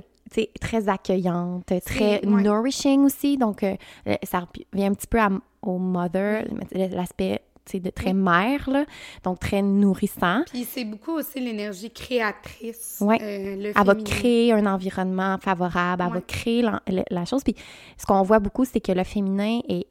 très 0.60 0.88
accueillante, 0.88 1.72
très 1.84 2.20
nourishing 2.22 3.04
aussi. 3.04 3.36
Donc, 3.36 3.62
euh, 3.62 3.76
euh, 4.06 4.14
ça 4.22 4.46
vient 4.72 4.90
un 4.90 4.94
petit 4.94 5.06
peu 5.06 5.18
au 5.62 5.78
mother, 5.78 6.44
l'aspect 6.72 7.42
de 7.74 7.90
très 7.90 8.14
mère, 8.14 8.70
là, 8.70 8.86
donc 9.24 9.40
très 9.40 9.60
nourrissant. 9.60 10.42
Puis 10.50 10.64
c'est 10.64 10.86
beaucoup 10.86 11.12
aussi 11.12 11.38
l'énergie 11.38 11.90
créatrice. 11.90 12.96
Oui. 13.02 13.16
Euh, 13.20 13.72
elle 13.76 13.84
va 13.84 13.94
créer 13.94 14.54
un 14.54 14.64
environnement 14.64 15.36
favorable, 15.36 16.02
elle 16.06 16.14
va 16.14 16.20
créer 16.22 16.62
la, 16.62 17.24
chose. 17.26 17.42
Puis 17.44 17.54
ce 17.98 18.06
qu'on 18.06 18.22
voit 18.22 18.38
beaucoup, 18.38 18.64
c'est 18.64 18.80
que 18.80 18.92
le 18.92 19.04
féminin 19.04 19.60
est, 19.68 19.86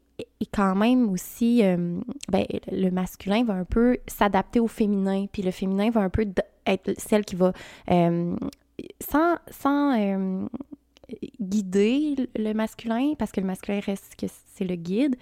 quand 0.52 0.74
même 0.74 1.08
aussi, 1.12 1.62
ben, 1.62 2.46
le 2.72 2.90
masculin 2.90 3.44
va 3.44 3.54
un 3.54 3.64
peu 3.64 3.98
s'adapter 4.08 4.60
au 4.60 4.68
féminin, 4.68 5.28
puis 5.32 5.44
le 5.44 5.52
féminin 5.52 5.92
va 5.92 6.02
un 6.02 6.10
peu 6.10 6.26
être 6.66 6.94
celle 6.98 7.26
qui 7.26 7.36
va 7.36 7.54
sans, 9.00 9.38
sans 9.50 10.00
euh, 10.00 10.48
guider 11.40 12.30
le 12.36 12.54
masculin, 12.54 13.14
parce 13.18 13.32
que 13.32 13.42
le 13.42 13.48
masculin 13.48 13.80
reste 13.80 14.16
que 14.18 14.28
c'est 14.54 14.66
le 14.66 14.76
guide, 14.76 15.16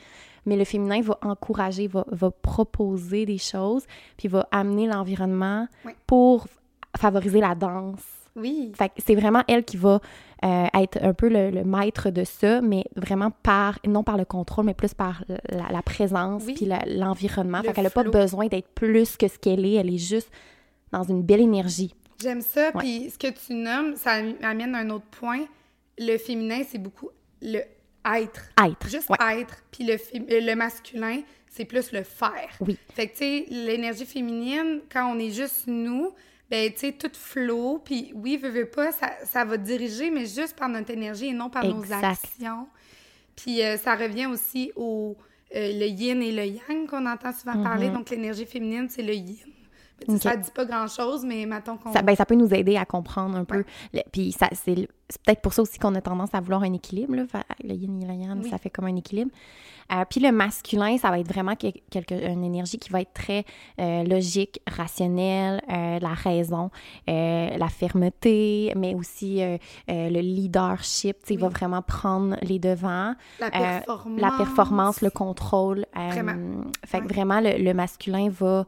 mais 0.45 0.57
le 0.57 0.65
féminin 0.65 1.01
va 1.01 1.17
encourager, 1.21 1.87
va, 1.87 2.05
va 2.11 2.31
proposer 2.31 3.25
des 3.25 3.37
choses, 3.37 3.85
puis 4.17 4.27
va 4.27 4.47
amener 4.51 4.87
l'environnement 4.87 5.67
pour 6.07 6.47
favoriser 6.97 7.39
la 7.39 7.55
danse. 7.55 8.03
Oui. 8.35 8.73
Fait 8.75 8.91
c'est 8.97 9.15
vraiment 9.15 9.43
elle 9.47 9.63
qui 9.63 9.77
va 9.77 10.01
euh, 10.43 10.65
être 10.73 10.99
un 11.01 11.13
peu 11.13 11.29
le, 11.29 11.63
maître 11.63 12.09
de 12.09 12.23
ça, 12.25 12.61
mais 12.61 12.83
vraiment 12.95 13.31
par, 13.43 13.79
non 13.87 14.03
par 14.03 14.17
le 14.17 14.25
contrôle, 14.25 14.65
mais 14.65 14.73
plus 14.73 14.93
par 14.93 15.23
la, 15.49 15.81
présence, 15.81 16.43
puis 16.43 16.69
l'environnement. 16.87 17.61
fait 17.61 17.73
qu'elle 17.73 17.85
n'a 17.85 17.89
pas 17.89 18.03
besoin 18.03 18.47
d'être 18.47 18.67
plus 18.67 19.15
que 19.15 19.27
ce 19.27 19.39
qu'elle 19.39 19.65
est, 19.65 19.73
elle 19.73 19.93
est 19.93 19.97
juste 19.97 20.29
dans 20.91 21.03
une 21.03 21.23
belle 21.23 21.41
énergie. 21.41 21.93
J'aime 22.21 22.41
ça. 22.41 22.71
Puis 22.71 23.09
ce 23.11 23.17
que 23.17 23.31
tu 23.31 23.53
nommes, 23.53 23.95
ça 23.95 24.21
amène 24.41 24.75
un 24.75 24.89
autre 24.89 25.05
point. 25.05 25.45
Le 25.97 26.17
féminin, 26.17 26.61
c'est 26.67 26.77
beaucoup 26.77 27.09
le 27.41 27.61
être. 28.05 28.49
Être. 28.63 28.89
Juste 28.89 29.09
être. 29.19 29.63
Puis 29.71 29.85
le, 29.85 29.97
le 30.13 30.55
masculin, 30.55 31.21
c'est 31.49 31.65
plus 31.65 31.91
le 31.91 32.03
faire. 32.03 32.49
Oui. 32.59 32.77
Fait 32.93 33.07
que, 33.07 33.13
tu 33.13 33.17
sais, 33.19 33.45
l'énergie 33.49 34.05
féminine, 34.05 34.81
quand 34.91 35.13
on 35.13 35.19
est 35.19 35.31
juste 35.31 35.67
nous, 35.67 36.13
ben, 36.49 36.71
tu 36.71 36.79
sais, 36.79 36.91
tout 36.91 37.11
flot. 37.13 37.81
Puis 37.83 38.11
oui, 38.13 38.37
veut, 38.37 38.49
veut 38.49 38.69
pas, 38.69 38.91
ça, 38.91 39.11
ça, 39.23 39.45
va 39.45 39.57
diriger, 39.57 40.11
mais 40.11 40.25
juste 40.25 40.55
par 40.55 40.69
notre 40.69 40.91
énergie 40.91 41.27
et 41.27 41.33
non 41.33 41.49
par 41.49 41.65
nos 41.65 41.91
actions. 41.91 42.67
Puis 43.35 43.61
euh, 43.61 43.77
ça 43.77 43.95
revient 43.95 44.27
aussi 44.27 44.71
au 44.75 45.17
euh, 45.55 45.79
le 45.79 45.87
yin 45.87 46.21
et 46.21 46.31
le 46.31 46.45
yang 46.45 46.87
qu'on 46.87 47.05
entend 47.05 47.33
souvent 47.33 47.61
parler. 47.61 47.87
Mm-hmm. 47.87 47.93
Donc 47.93 48.09
l'énergie 48.09 48.45
féminine, 48.45 48.87
c'est 48.89 49.01
le 49.01 49.13
yin. 49.13 49.37
Ça 50.07 50.17
Ça 50.17 50.35
dit 50.35 50.51
pas 50.51 50.65
grand-chose, 50.65 51.23
mais 51.25 51.45
mettons 51.45 51.77
qu'on... 51.77 51.91
Ça, 51.93 52.01
ben, 52.01 52.15
ça 52.15 52.25
peut 52.25 52.35
nous 52.35 52.53
aider 52.53 52.77
à 52.77 52.85
comprendre 52.85 53.37
un 53.37 53.45
peu. 53.45 53.63
puis 54.11 54.31
ça, 54.31 54.49
c'est, 54.53 54.75
peut-être 54.75 55.41
pour 55.41 55.53
ça 55.53 55.61
aussi 55.61 55.79
qu'on 55.79 55.95
a 55.95 56.01
tendance 56.01 56.33
à 56.33 56.41
vouloir 56.41 56.63
un 56.63 56.73
équilibre. 56.73 57.15
Là. 57.15 57.23
Le 57.63 57.73
yin 57.73 58.01
et 58.01 58.05
le 58.05 58.13
yang, 58.13 58.45
ça 58.47 58.57
fait 58.57 58.69
comme 58.69 58.85
un 58.85 58.95
équilibre. 58.95 59.31
Euh, 59.91 60.03
puis 60.09 60.19
le 60.19 60.31
masculin, 60.31 60.97
ça 60.97 61.11
va 61.11 61.19
être 61.19 61.31
vraiment 61.31 61.55
quelque, 61.55 62.11
une 62.11 62.43
énergie 62.43 62.79
qui 62.79 62.89
va 62.89 63.01
être 63.01 63.13
très 63.13 63.45
euh, 63.79 64.03
logique, 64.03 64.59
rationnelle, 64.67 65.61
euh, 65.69 65.99
la 65.99 66.13
raison, 66.13 66.71
la 67.07 67.69
fermeté, 67.69 68.73
mais 68.75 68.95
aussi 68.95 69.41
le 69.87 70.19
leadership. 70.21 71.17
Il 71.29 71.39
va 71.39 71.49
vraiment 71.49 71.81
prendre 71.81 72.35
les 72.41 72.59
devants. 72.59 73.13
La 73.39 73.51
performance. 73.51 74.21
la 74.21 74.31
performance, 74.31 75.01
le 75.01 75.09
contrôle. 75.09 75.85
vraiment. 75.93 76.63
Fait 76.85 77.01
que 77.01 77.07
vraiment, 77.07 77.41
le 77.41 77.73
masculin 77.73 78.29
va 78.29 78.45
euh, 78.45 78.63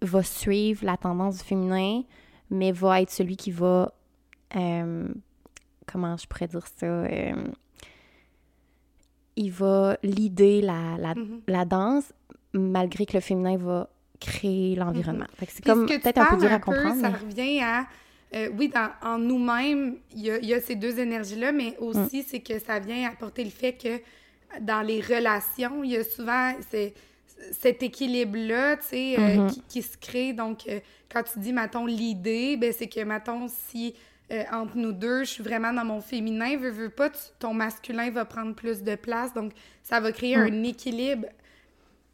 va 0.00 0.22
suivre 0.22 0.84
la 0.84 0.96
tendance 0.96 1.38
du 1.38 1.44
féminin, 1.44 2.02
mais 2.50 2.72
va 2.72 3.00
être 3.00 3.10
celui 3.10 3.36
qui 3.36 3.50
va. 3.50 3.92
Euh, 4.56 5.08
comment 5.86 6.16
je 6.16 6.26
pourrais 6.26 6.48
dire 6.48 6.66
ça? 6.76 6.86
Euh, 6.86 7.32
il 9.36 9.50
va 9.50 9.96
leader 10.02 10.62
la, 10.62 10.96
la, 10.98 11.14
mm-hmm. 11.14 11.40
la, 11.48 11.64
danse, 11.64 12.12
malgré 12.52 13.06
que 13.06 13.14
le 13.14 13.20
féminin 13.20 13.56
va 13.56 13.88
créer 14.20 14.76
l'environnement. 14.76 15.26
Mm-hmm. 15.40 15.48
C'est 15.48 15.64
comme 15.64 15.86
peut-être 15.86 16.18
un 16.18 16.26
peu 16.26 16.36
dur 16.36 16.52
à 16.52 16.58
comprendre. 16.58 17.00
Ça 17.00 17.10
revient 17.10 17.60
à. 17.60 17.86
oui, 18.58 18.68
dans, 18.68 18.90
en 19.02 19.18
nous-mêmes, 19.18 19.96
il 20.14 20.20
y, 20.20 20.46
y 20.46 20.54
a, 20.54 20.60
ces 20.60 20.76
deux 20.76 20.98
énergies-là, 20.98 21.52
mais 21.52 21.76
aussi, 21.78 22.20
mm. 22.20 22.24
c'est 22.26 22.40
que 22.40 22.58
ça 22.58 22.78
vient 22.78 23.08
apporter 23.08 23.44
le 23.44 23.50
fait 23.50 23.72
que 23.72 24.00
dans 24.60 24.82
les 24.82 25.00
relations, 25.00 25.82
il 25.82 25.92
y 25.92 25.96
a 25.96 26.04
souvent. 26.04 26.52
c'est 26.70 26.92
cet 27.50 27.82
équilibre-là, 27.82 28.76
tu 28.76 28.86
sais, 28.88 29.16
euh, 29.18 29.36
mm-hmm. 29.36 29.58
qui, 29.68 29.82
se 29.82 29.96
crée. 29.96 30.32
Donc, 30.32 30.66
euh, 30.68 30.80
quand 31.10 31.22
tu 31.22 31.38
dis, 31.38 31.52
mettons, 31.52 31.86
l'idée, 31.86 32.56
ben 32.56 32.72
c'est 32.72 32.88
que, 32.88 33.00
mettons, 33.00 33.48
si 33.48 33.94
euh, 34.32 34.44
entre 34.52 34.76
nous 34.76 34.92
deux, 34.92 35.24
je 35.24 35.30
suis 35.30 35.42
vraiment 35.42 35.72
dans 35.72 35.84
mon 35.84 36.00
féminin, 36.00 36.56
veux, 36.56 36.70
veux 36.70 36.88
pas, 36.88 37.10
ton 37.38 37.52
masculin 37.52 38.10
va 38.10 38.24
prendre 38.24 38.54
plus 38.54 38.82
de 38.82 38.94
place. 38.94 39.34
Donc, 39.34 39.52
ça 39.82 40.00
va 40.00 40.12
créer 40.12 40.36
mm. 40.36 40.40
un 40.40 40.62
équilibre 40.62 41.26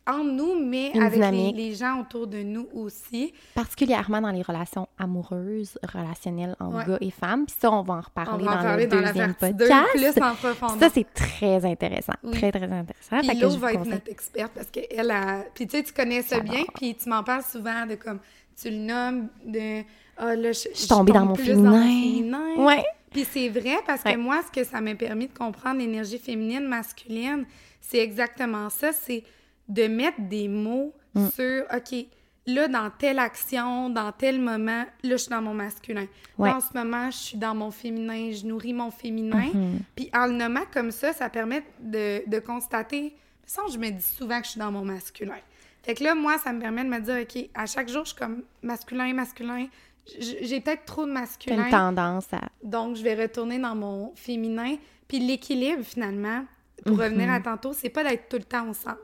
en 0.09 0.25
nous, 0.25 0.55
mais 0.65 0.91
Une 0.95 1.03
avec 1.03 1.21
les, 1.55 1.75
gens 1.75 2.01
autour 2.01 2.27
de 2.27 2.39
nous 2.43 2.67
aussi. 2.75 3.33
Particulièrement 3.55 4.21
dans 4.21 4.31
les 4.31 4.43
relations 4.43 4.89
amoureuses, 4.99 5.79
relationnelles 5.83 6.57
entre 6.59 6.77
Ouais. 6.79 6.85
gars 6.87 6.99
et 7.01 7.11
femmes. 7.11 7.47
Puis 7.47 7.57
ça, 7.61 7.71
on 7.71 7.83
va 7.83 7.95
en 7.95 7.99
On 7.99 8.01
reparler 8.01 8.45
va 8.45 8.51
en 8.53 8.57
dans 8.57 8.63
parler 8.63 8.85
le 8.85 8.91
dans 8.91 9.01
la 9.01 9.09
deuxième 9.13 9.35
2 9.41 9.53
podcast. 9.57 9.87
plus 9.93 10.23
en 10.23 10.35
profondeur. 10.35 10.79
ça, 10.81 10.89
c'est 10.95 11.13
très 11.15 11.65
intéressant. 11.65 12.15
Oui. 12.23 12.33
Très, 12.33 12.51
très 12.51 12.65
intéressant. 12.65 13.19
Puis 13.21 13.27
Fait 13.29 13.37
que 13.37 13.41
Lo 13.43 13.51
je 13.51 13.55
vous 13.55 13.61
va 13.61 13.73
être 13.75 13.85
notre 13.87 14.11
experte 14.11 14.53
parce 14.55 14.71
qu'elle 14.71 15.11
a. 15.11 15.45
Puis 15.55 15.67
tu 15.67 15.77
sais, 15.77 15.83
tu 15.83 15.93
connais 15.93 16.23
ça 16.23 16.41
bien, 16.41 16.63
puis 16.75 16.95
tu 16.95 17.09
m'en 17.09 17.23
parles 17.23 17.45
souvent 17.45 17.87
de 17.87 17.95
comme. 17.97 18.21
Tu 18.61 18.71
le 18.71 18.77
nommes 18.79 19.29
de. 19.45 19.83
Ah 20.17 20.35
là, 20.35 20.51
je, 20.53 20.69
suis 20.75 20.89
tombée 20.89 21.13
dans 21.13 21.27
mon 21.27 21.35
plus 21.35 21.45
féminin. 21.45 21.83
féminin. 21.83 22.55
Ouais. 22.57 22.85
Puis 23.13 23.25
c'est 23.31 23.49
vrai 23.49 23.77
parce 23.87 24.03
que 24.03 24.09
Ouais. 24.09 24.17
moi, 24.17 24.41
ce 24.47 24.61
que 24.61 24.67
ça 24.67 24.81
m'a 24.81 24.95
permis 24.95 25.29
de 25.29 25.33
comprendre 25.37 25.79
l'énergie 25.79 26.19
féminine, 26.19 26.67
masculine, 26.67 27.45
c'est 27.81 27.99
exactement 27.99 28.69
ça. 28.69 28.93
C'est 28.93 29.23
de 29.69 29.87
mettre 29.87 30.21
des 30.21 30.49
mots 30.49 30.95
Mm. 31.15 31.29
sur, 31.31 31.65
OK, 31.75 32.07
là, 32.47 32.69
dans 32.69 32.91
telle 32.91 33.19
action, 33.19 33.89
dans 33.91 34.13
tel 34.13 34.41
moment, 34.41 34.85
là, 34.85 34.89
je 35.03 35.17
suis 35.17 35.31
dans 35.31 35.41
mon 35.43 35.55
masculin. 35.55 36.07
Ouais. 36.37 36.51
Là, 36.51 36.57
en 36.57 36.61
ce 36.61 36.73
moment, 36.75 37.11
je 37.11 37.17
suis 37.17 37.39
dans 37.39 37.55
mon 37.55 37.71
féminin, 37.71 38.31
je 38.33 38.47
nourris 38.47 38.75
mon 38.75 38.91
féminin. 38.91 39.49
Mhm. 39.53 39.81
Puis 39.97 40.11
en 40.15 40.27
le 40.27 40.33
nommant 40.35 40.65
comme 40.73 40.91
ça, 40.91 41.13
ça 41.15 41.29
permet 41.31 41.63
de, 41.81 42.23
de 42.29 42.39
constater. 42.41 43.15
Ça, 43.47 43.63
je 43.73 43.79
me 43.79 43.89
dis 43.91 44.03
souvent 44.03 44.39
que 44.41 44.45
je 44.47 44.51
suis 44.53 44.61
dans 44.61 44.71
mon 44.71 44.85
masculin. 44.85 45.39
Fait 45.83 45.95
que 45.95 46.05
là, 46.05 46.15
moi, 46.15 46.37
ça 46.39 46.53
me 46.53 46.61
permet 46.61 46.85
de 46.85 46.91
me 46.91 47.01
dire, 47.01 47.17
OK, 47.23 47.49
à 47.55 47.65
chaque 47.67 47.89
jour, 47.89 48.05
je 48.05 48.11
suis 48.11 48.19
comme 48.19 48.43
masculin, 48.63 49.13
masculin. 49.15 49.67
J'ai 50.21 50.61
peut-être 50.61 50.85
trop 50.85 51.07
de 51.07 51.13
masculin. 51.13 51.65
une 51.65 51.71
tendance 51.71 52.33
à. 52.33 52.41
Donc, 52.63 52.97
je 52.97 53.03
vais 53.03 53.15
retourner 53.15 53.59
dans 53.59 53.75
mon 53.75 54.13
féminin. 54.15 54.77
Puis 55.09 55.19
l'équilibre, 55.21 55.83
finalement, 55.83 56.45
pour 56.85 56.97
Mhm. 56.97 57.03
revenir 57.03 57.31
à 57.31 57.41
tantôt, 57.41 57.73
c'est 57.73 57.89
pas 57.89 58.05
d'être 58.05 58.29
tout 58.29 58.37
le 58.37 58.45
temps 58.45 58.69
ensemble. 58.69 58.99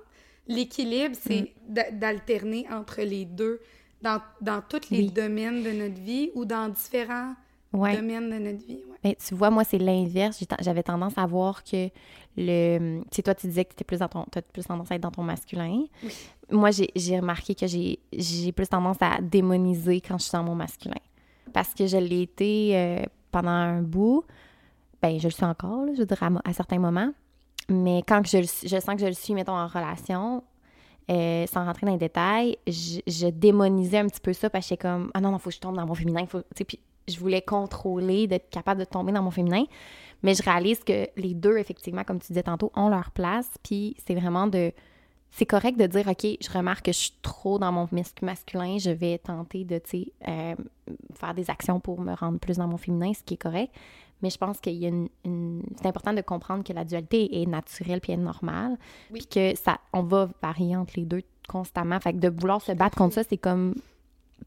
L'équilibre, 0.46 1.16
c'est 1.20 1.42
Mm. 1.68 1.72
d'a- 1.74 1.90
d'alterner 1.90 2.66
entre 2.70 3.00
les 3.02 3.24
deux 3.24 3.60
dans, 4.02 4.20
dans 4.40 4.60
tous 4.68 4.90
les 4.90 4.98
Oui. 5.04 5.10
domaines 5.10 5.62
de 5.62 5.70
notre 5.70 6.00
vie 6.00 6.30
ou 6.34 6.44
dans 6.44 6.68
différents 6.68 7.34
Ouais. 7.72 7.96
domaines 7.96 8.30
de 8.30 8.38
notre 8.38 8.64
vie. 8.66 8.80
ouais. 8.88 8.98
Ben, 9.02 9.14
tu 9.16 9.34
vois, 9.34 9.50
moi, 9.50 9.64
c'est 9.64 9.78
l'inverse. 9.78 10.42
J'avais 10.60 10.82
tendance 10.82 11.16
à 11.16 11.26
voir 11.26 11.64
que 11.64 11.88
le. 12.36 13.00
Tu 13.10 13.16
sais, 13.16 13.22
toi, 13.22 13.34
tu 13.34 13.46
disais 13.48 13.64
que 13.64 13.74
tu 13.74 13.84
plus 13.84 13.98
dans 13.98 14.08
ton. 14.08 14.24
T'as 14.30 14.42
plus 14.42 14.64
tendance 14.64 14.90
à 14.90 14.94
être 14.96 15.00
dans 15.02 15.10
ton 15.10 15.22
masculin. 15.22 15.84
Oui. 16.02 16.10
Moi, 16.50 16.70
j'ai 16.70 17.18
remarqué 17.18 17.54
que 17.54 17.66
j'ai 17.66 18.52
plus 18.52 18.68
tendance 18.68 18.98
à 19.00 19.20
démoniser 19.22 20.00
quand 20.00 20.18
je 20.18 20.24
suis 20.24 20.32
dans 20.32 20.44
mon 20.44 20.54
masculin. 20.54 21.00
Parce 21.52 21.72
que 21.74 21.86
je 21.86 21.96
l'ai 21.96 22.22
été 22.22 22.76
euh, 22.76 23.02
pendant 23.30 23.50
un 23.50 23.82
bout. 23.82 24.24
Ben, 25.02 25.18
je 25.18 25.24
le 25.28 25.32
suis 25.32 25.44
encore, 25.44 25.84
là, 25.84 25.92
je 25.94 26.00
veux 26.00 26.06
dire, 26.06 26.22
à 26.44 26.52
certains 26.52 26.78
moments. 26.78 27.12
Mais 27.68 28.02
quand 28.06 28.26
je, 28.26 28.38
je 28.42 28.80
sens 28.80 28.94
que 28.94 29.00
je 29.00 29.06
le 29.06 29.12
suis, 29.14 29.34
mettons, 29.34 29.56
en 29.56 29.66
relation, 29.66 30.42
euh, 31.10 31.46
sans 31.46 31.64
rentrer 31.64 31.86
dans 31.86 31.92
les 31.92 31.98
détails, 31.98 32.56
je, 32.66 33.28
démonisais 33.28 33.98
un 33.98 34.06
petit 34.06 34.20
peu 34.20 34.32
ça 34.32 34.48
parce 34.48 34.64
que 34.64 34.70
j'étais 34.70 34.82
comme, 34.82 35.10
ah 35.14 35.20
non, 35.20 35.30
non, 35.30 35.38
faut 35.38 35.50
que 35.50 35.56
je 35.56 35.60
tombe 35.60 35.76
dans 35.76 35.86
mon 35.86 35.94
féminin. 35.94 36.24
Puis 36.66 36.80
je 37.06 37.18
voulais 37.18 37.42
contrôler, 37.42 38.26
d'être 38.26 38.48
capable 38.50 38.80
de 38.80 38.86
tomber 38.86 39.12
dans 39.12 39.22
mon 39.22 39.30
féminin. 39.30 39.64
Mais 40.22 40.34
je 40.34 40.42
réalise 40.42 40.82
que 40.82 41.06
les 41.16 41.34
deux, 41.34 41.58
effectivement, 41.58 42.04
comme 42.04 42.18
tu 42.18 42.28
disais 42.28 42.42
tantôt, 42.42 42.72
ont 42.74 42.88
leur 42.88 43.10
place. 43.10 43.48
Puis 43.62 43.96
c'est 44.06 44.14
vraiment 44.14 44.46
de. 44.46 44.72
C'est 45.30 45.46
correct 45.46 45.76
de 45.76 45.86
dire, 45.86 46.06
OK, 46.06 46.24
je 46.40 46.50
remarque 46.56 46.86
que 46.86 46.92
je 46.92 46.98
suis 46.98 47.14
trop 47.20 47.58
dans 47.58 47.72
mon 47.72 47.88
mas- 47.90 48.14
masculin, 48.22 48.78
je 48.78 48.90
vais 48.90 49.18
tenter 49.18 49.64
de, 49.64 49.80
euh, 50.28 50.54
faire 51.14 51.34
des 51.34 51.50
actions 51.50 51.80
pour 51.80 52.00
me 52.00 52.14
rendre 52.14 52.38
plus 52.38 52.58
dans 52.58 52.68
mon 52.68 52.76
féminin, 52.76 53.12
ce 53.12 53.22
qui 53.24 53.34
est 53.34 53.42
correct. 53.42 53.74
Mais 54.24 54.30
je 54.30 54.38
pense 54.38 54.58
qu'il 54.60 54.74
y 54.74 54.86
a 54.86 54.88
une, 54.88 55.08
une- 55.24 55.62
c'est 55.80 55.86
important 55.86 56.12
de 56.12 56.20
comprendre 56.22 56.64
que 56.64 56.72
la 56.72 56.84
dualité 56.84 57.42
est 57.42 57.46
naturelle 57.46 58.00
puis 58.00 58.12
est 58.12 58.16
normale. 58.16 58.76
Oui. 59.10 59.20
Puis 59.20 59.26
que 59.54 59.56
ça, 59.56 59.78
on 59.92 60.02
va 60.02 60.28
varier 60.42 60.74
entre 60.76 60.94
les 60.96 61.04
deux 61.04 61.22
constamment. 61.48 62.00
Fait 62.00 62.12
que 62.14 62.18
de 62.18 62.28
vouloir 62.28 62.60
se 62.62 62.72
battre 62.72 62.96
contre 62.96 63.14
ça, 63.14 63.22
c'est 63.22 63.36
comme 63.36 63.74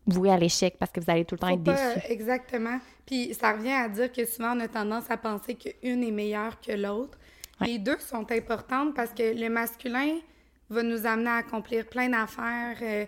vouer 0.05 0.31
à 0.31 0.37
l'échec 0.37 0.75
parce 0.79 0.91
que 0.91 0.99
vous 0.99 1.09
allez 1.09 1.25
tout 1.25 1.35
le 1.35 1.39
temps 1.39 1.47
Faut 1.49 1.53
être 1.55 1.63
pas- 1.63 1.93
déçu. 1.95 2.11
exactement. 2.11 2.79
Puis 3.05 3.33
ça 3.33 3.53
revient 3.53 3.71
à 3.71 3.87
dire 3.87 4.11
que 4.11 4.25
souvent 4.25 4.55
on 4.57 4.59
a 4.61 4.67
tendance 4.67 5.09
à 5.09 5.17
penser 5.17 5.55
qu'une 5.55 6.03
est 6.03 6.11
meilleure 6.11 6.59
que 6.59 6.71
l'autre. 6.71 7.17
Ouais. 7.61 7.67
Les 7.67 7.79
deux 7.79 7.97
sont 7.99 8.29
importantes 8.31 8.93
parce 8.95 9.11
que 9.13 9.39
le 9.39 9.49
masculin 9.49 10.17
va 10.69 10.83
nous 10.83 11.05
amener 11.05 11.29
à 11.29 11.35
accomplir 11.37 11.85
plein 11.87 12.09
d'affaires. 12.09 12.77
euh, 12.81 13.05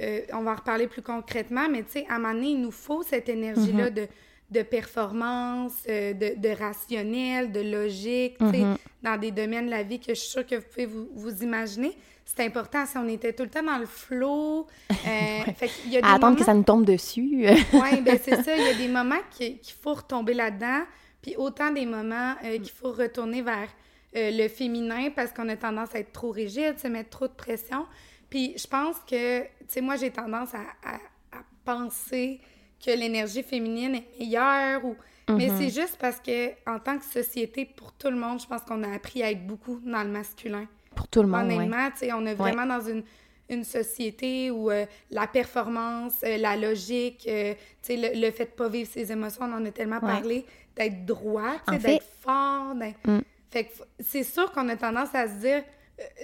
euh, 0.00 0.20
on 0.32 0.42
va 0.42 0.52
en 0.52 0.54
reparler 0.54 0.86
plus 0.86 1.02
concrètement, 1.02 1.68
mais 1.70 1.82
tu 1.82 1.90
sais, 1.92 2.06
à 2.08 2.14
un 2.14 2.18
moment 2.18 2.32
donné, 2.32 2.52
il 2.52 2.60
nous 2.62 2.70
faut 2.70 3.02
cette 3.02 3.28
énergie-là 3.28 3.90
Mm-hmm. 3.90 3.94
de, 3.94 4.08
de 4.52 4.62
performance, 4.62 5.72
euh, 5.88 6.12
de, 6.12 6.34
de 6.40 6.48
rationnel, 6.50 7.50
de 7.52 7.60
logique, 7.60 8.36
sais, 8.38 8.58
Mhm. 8.58 8.76
dans 9.02 9.16
des 9.16 9.30
domaines 9.30 9.66
de 9.66 9.70
la 9.70 9.82
vie 9.82 9.98
que 9.98 10.14
je 10.14 10.20
suis 10.20 10.30
sûre 10.30 10.46
que 10.46 10.56
vous 10.56 10.64
pouvez 10.70 10.86
vous, 10.86 11.08
vous 11.14 11.42
imaginer. 11.42 11.92
C'est 12.24 12.44
important 12.44 12.86
si 12.86 12.96
on 12.98 13.08
était 13.08 13.32
tout 13.32 13.42
le 13.42 13.48
temps 13.50 13.62
dans 13.62 13.78
le 13.78 13.86
flow. 13.86 14.66
euh, 14.90 14.94
fait 15.56 15.68
qu'il 15.68 15.92
y 15.92 15.96
a 15.96 16.00
des 16.02 16.06
À 16.06 16.14
attendre 16.14 16.38
que 16.38 16.44
ça 16.44 16.54
nous 16.54 16.62
tombe 16.62 16.84
dessus. 16.84 17.46
oui, 17.72 18.00
ben 18.02 18.18
c'est 18.22 18.36
ça. 18.44 18.56
Il 18.56 18.62
y 18.64 18.68
a 18.68 18.74
des 18.74 18.88
moments 18.88 19.20
qui- 19.30 19.58
qu'il 19.58 19.74
faut 19.74 19.94
retomber 19.94 20.34
là-dedans, 20.34 20.82
puis 21.20 21.34
autant 21.36 21.70
des 21.72 21.86
moments 21.86 22.34
euh, 22.44 22.58
qu'il 22.58 22.70
faut 22.70 22.92
retourner 22.92 23.42
vers 23.42 23.68
euh, 24.16 24.30
le 24.30 24.48
féminin 24.48 25.08
parce 25.14 25.32
qu'on 25.32 25.48
a 25.48 25.56
tendance 25.56 25.94
à 25.94 25.98
être 25.98 26.12
trop 26.12 26.30
rigide, 26.30 26.78
se 26.78 26.86
mettre 26.88 27.10
trop 27.10 27.26
de 27.26 27.32
pression. 27.32 27.86
Puis 28.30 28.54
je 28.56 28.66
pense 28.66 28.96
que, 29.08 29.42
tu 29.42 29.48
sais, 29.68 29.80
moi, 29.80 29.96
j'ai 29.96 30.10
tendance 30.10 30.54
à, 30.54 30.60
à- 30.88 31.38
à 31.38 31.42
penser 31.64 32.40
que 32.84 32.90
l'énergie 32.90 33.42
féminine 33.42 33.96
est 33.96 34.18
meilleure 34.18 34.84
ou... 34.84 34.96
Mais 35.28 35.48
Mhm. 35.48 35.56
c'est 35.58 35.70
juste 35.70 35.96
parce 36.00 36.18
que 36.20 36.50
en 36.68 36.78
tant 36.80 36.98
que 36.98 37.04
société, 37.04 37.64
pour 37.64 37.92
tout 37.92 38.10
le 38.10 38.16
monde, 38.16 38.40
je 38.40 38.46
pense 38.46 38.62
qu'on 38.62 38.82
a 38.82 38.92
appris 38.92 39.22
à 39.22 39.30
être 39.30 39.46
beaucoup 39.46 39.80
dans 39.84 40.02
le 40.02 40.08
masculin. 40.10 40.66
Pour 40.96 41.06
tout 41.08 41.22
le 41.22 41.28
monde, 41.28 41.46
ouais. 41.46 41.54
Honnêtement, 41.56 41.90
tu 41.92 41.98
sais, 41.98 42.12
on 42.12 42.26
est 42.26 42.34
vraiment 42.34 42.66
dans 42.66 42.80
une, 42.80 43.02
une 43.48 43.62
société 43.64 44.50
où 44.50 44.70
euh, 44.70 44.84
la 45.10 45.26
performance, 45.28 46.14
euh, 46.24 46.36
la 46.38 46.56
logique, 46.56 47.24
euh, 47.28 47.54
tu 47.54 47.94
sais, 47.94 47.96
le, 47.96 48.20
le 48.20 48.30
fait 48.32 48.46
de 48.46 48.50
pas 48.50 48.68
vivre 48.68 48.90
ses 48.92 49.10
émotions, 49.12 49.44
on 49.44 49.52
en 49.54 49.64
a 49.64 49.70
tellement 49.70 50.00
Ouais. 50.02 50.12
parlé, 50.12 50.44
d'être 50.76 51.06
droit, 51.06 51.52
fait- 51.70 51.78
d'être 51.78 52.06
fort. 52.20 52.74
d'être- 52.74 53.06
Mm. 53.06 53.20
Fait 53.50 53.64
que 53.64 53.70
c'est 54.00 54.24
sûr 54.24 54.50
qu'on 54.52 54.68
a 54.70 54.76
tendance 54.76 55.14
à 55.14 55.28
se 55.28 55.34
dire, 55.34 55.62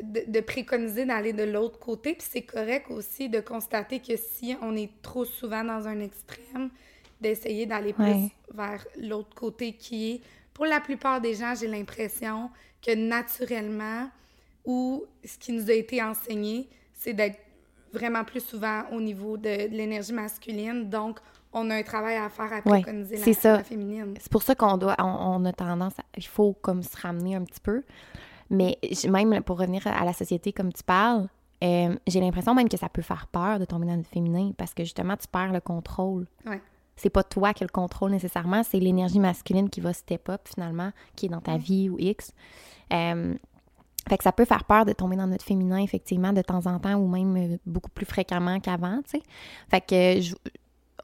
de, 0.02 0.24
de 0.30 0.40
préconiser 0.40 1.04
d'aller 1.06 1.32
de 1.32 1.44
l'autre 1.44 1.78
côté, 1.78 2.14
puis 2.14 2.26
c'est 2.30 2.42
correct 2.42 2.90
aussi 2.90 3.28
de 3.28 3.40
constater 3.40 4.00
que 4.00 4.16
si 4.16 4.56
on 4.62 4.76
est 4.76 4.90
trop 5.02 5.24
souvent 5.24 5.64
dans 5.64 5.86
un 5.86 6.00
extrême, 6.00 6.70
d'essayer 7.20 7.66
d'aller 7.66 7.92
plus 7.92 8.04
Ouais. 8.04 8.30
vers 8.54 8.84
l'autre 9.00 9.34
côté 9.34 9.72
qui 9.72 10.12
est, 10.12 10.20
pour 10.54 10.66
la 10.66 10.80
plupart 10.80 11.20
des 11.20 11.34
gens, 11.34 11.54
j'ai 11.58 11.66
l'impression 11.66 12.50
que 12.80 12.94
naturellement, 12.94 14.08
ou 14.64 15.04
ce 15.24 15.38
qui 15.38 15.52
nous 15.52 15.68
a 15.70 15.74
été 15.74 16.02
enseigné, 16.02 16.68
c'est 16.92 17.12
d'être 17.12 17.38
vraiment 17.92 18.22
plus 18.24 18.40
souvent 18.44 18.82
au 18.92 19.00
niveau 19.00 19.36
de, 19.36 19.68
de 19.68 19.74
l'énergie 19.76 20.12
masculine. 20.12 20.88
Donc, 20.88 21.18
on 21.52 21.70
a 21.70 21.76
un 21.76 21.82
travail 21.82 22.16
à 22.16 22.28
faire 22.28 22.52
à 22.52 22.56
Ouais, 22.56 22.82
préconiser 22.82 23.16
la, 23.16 23.32
ça. 23.32 23.52
la 23.56 23.64
féminine. 23.64 24.14
C'est 24.20 24.30
pour 24.30 24.42
ça 24.42 24.54
qu'on 24.54 24.76
doit, 24.76 24.94
on, 24.98 25.04
on 25.42 25.44
a 25.46 25.52
tendance, 25.52 25.98
à- 25.98 26.04
il 26.16 26.26
faut 26.26 26.52
comme 26.52 26.82
se 26.82 26.96
ramener 27.00 27.34
un 27.36 27.44
petit 27.44 27.60
peu. 27.60 27.82
Mais 28.50 28.78
même 29.08 29.42
pour 29.42 29.58
revenir 29.58 29.86
à 29.86 30.04
la 30.04 30.12
société 30.12 30.52
comme 30.52 30.72
tu 30.72 30.82
parles, 30.82 31.28
euh, 31.62 31.94
j'ai 32.06 32.20
l'impression 32.20 32.54
même 32.54 32.68
que 32.68 32.76
ça 32.76 32.88
peut 32.88 33.02
faire 33.02 33.26
peur 33.26 33.58
de 33.58 33.64
tomber 33.64 33.86
dans 33.86 33.96
le 33.96 34.02
féminin 34.04 34.52
parce 34.56 34.74
que 34.74 34.84
justement 34.84 35.16
tu 35.16 35.26
perds 35.28 35.52
le 35.52 35.60
contrôle. 35.60 36.26
Ouais. 36.46 36.60
C'est 36.96 37.10
pas 37.10 37.22
toi 37.22 37.52
qui 37.52 37.62
as 37.64 37.66
le 37.66 37.72
contrôle 37.72 38.10
nécessairement, 38.10 38.62
c'est 38.62 38.78
l'énergie 38.80 39.20
masculine 39.20 39.68
qui 39.68 39.80
va 39.80 39.92
step 39.92 40.28
up 40.30 40.40
finalement, 40.52 40.90
qui 41.14 41.26
est 41.26 41.28
dans 41.28 41.40
ta 41.40 41.56
vie 41.56 41.88
ou 41.90 41.96
X. 41.98 42.32
Euh, 42.92 43.34
fait 44.08 44.16
que 44.16 44.24
ça 44.24 44.32
peut 44.32 44.44
faire 44.46 44.64
peur 44.64 44.84
de 44.86 44.92
tomber 44.92 45.16
dans 45.16 45.26
notre 45.26 45.44
féminin, 45.44 45.78
effectivement, 45.78 46.32
de 46.32 46.40
temps 46.42 46.66
en 46.66 46.78
temps 46.78 46.94
ou 46.94 47.06
même 47.06 47.36
euh, 47.36 47.56
beaucoup 47.66 47.90
plus 47.90 48.06
fréquemment 48.06 48.58
qu'avant, 48.58 49.00
tu 49.02 49.18
sais. 49.18 49.22
Fait 49.70 49.80
que 49.80 50.20
je- 50.22 50.34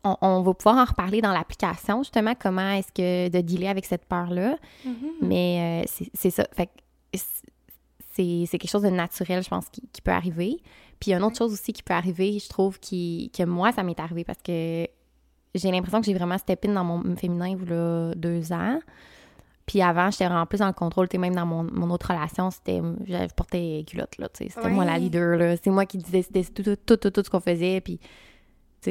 on, 0.04 0.16
on 0.20 0.40
va 0.42 0.54
pouvoir 0.54 0.76
en 0.78 0.84
reparler 0.84 1.20
dans 1.20 1.32
l'application, 1.32 2.02
justement, 2.02 2.34
comment 2.38 2.70
est-ce 2.72 2.92
que 2.92 3.28
de 3.28 3.40
dealer 3.40 3.68
avec 3.68 3.84
cette 3.86 4.04
peur-là. 4.06 4.56
Mhm. 4.84 4.94
Mais 5.22 5.82
euh, 5.84 5.88
c'est 5.90 6.10
c'est 6.14 6.30
ça. 6.30 6.46
Fait 6.52 6.66
que 6.66 6.72
c'est 7.16 8.46
quelque 8.58 8.68
chose 8.68 8.82
de 8.82 8.90
naturel, 8.90 9.42
je 9.42 9.48
pense, 9.48 9.68
qui, 9.68 9.82
qui 9.92 10.00
peut 10.00 10.12
arriver. 10.12 10.58
Puis 11.00 11.10
il 11.10 11.10
y 11.10 11.14
a 11.14 11.18
une 11.18 11.24
autre 11.24 11.36
chose 11.36 11.52
aussi 11.52 11.72
qui 11.72 11.82
peut 11.82 11.94
arriver, 11.94 12.38
je 12.38 12.48
trouve, 12.48 12.78
qui, 12.78 13.30
que 13.36 13.42
moi, 13.44 13.72
ça 13.72 13.82
m'est 13.82 13.98
arrivé 13.98 14.24
parce 14.24 14.42
que 14.42 14.86
j'ai 15.54 15.70
l'impression 15.70 16.00
que 16.00 16.06
j'ai 16.06 16.14
vraiment 16.14 16.38
step 16.38 16.64
in 16.66 16.72
dans 16.72 16.84
mon 16.84 17.16
féminin 17.16 17.48
il 17.48 17.68
y 17.68 17.72
a 17.72 18.14
deux 18.14 18.52
ans. 18.52 18.78
Puis 19.66 19.80
avant, 19.80 20.10
j'étais 20.10 20.26
vraiment 20.26 20.46
plus 20.46 20.60
le 20.60 20.72
contrôle. 20.72 21.08
Tu 21.08 21.18
même 21.18 21.34
dans 21.34 21.46
mon, 21.46 21.62
mon 21.64 21.90
autre 21.90 22.08
relation, 22.12 22.50
c'était. 22.50 22.82
J'avais 23.06 23.28
porté 23.34 23.78
les 23.78 23.84
culottes, 23.84 24.18
là. 24.18 24.28
C'était 24.32 24.68
moi 24.68 24.84
la 24.84 24.98
leader, 24.98 25.38
là. 25.38 25.56
C'est 25.56 25.70
moi 25.70 25.86
qui 25.86 25.98
disais 25.98 26.22
tout, 26.22 26.62
tout, 26.62 26.76
tout, 26.76 26.96
tout, 26.96 27.10
tout 27.10 27.22
ce 27.24 27.30
qu'on 27.30 27.40
faisait. 27.40 27.80
Puis, 27.80 27.98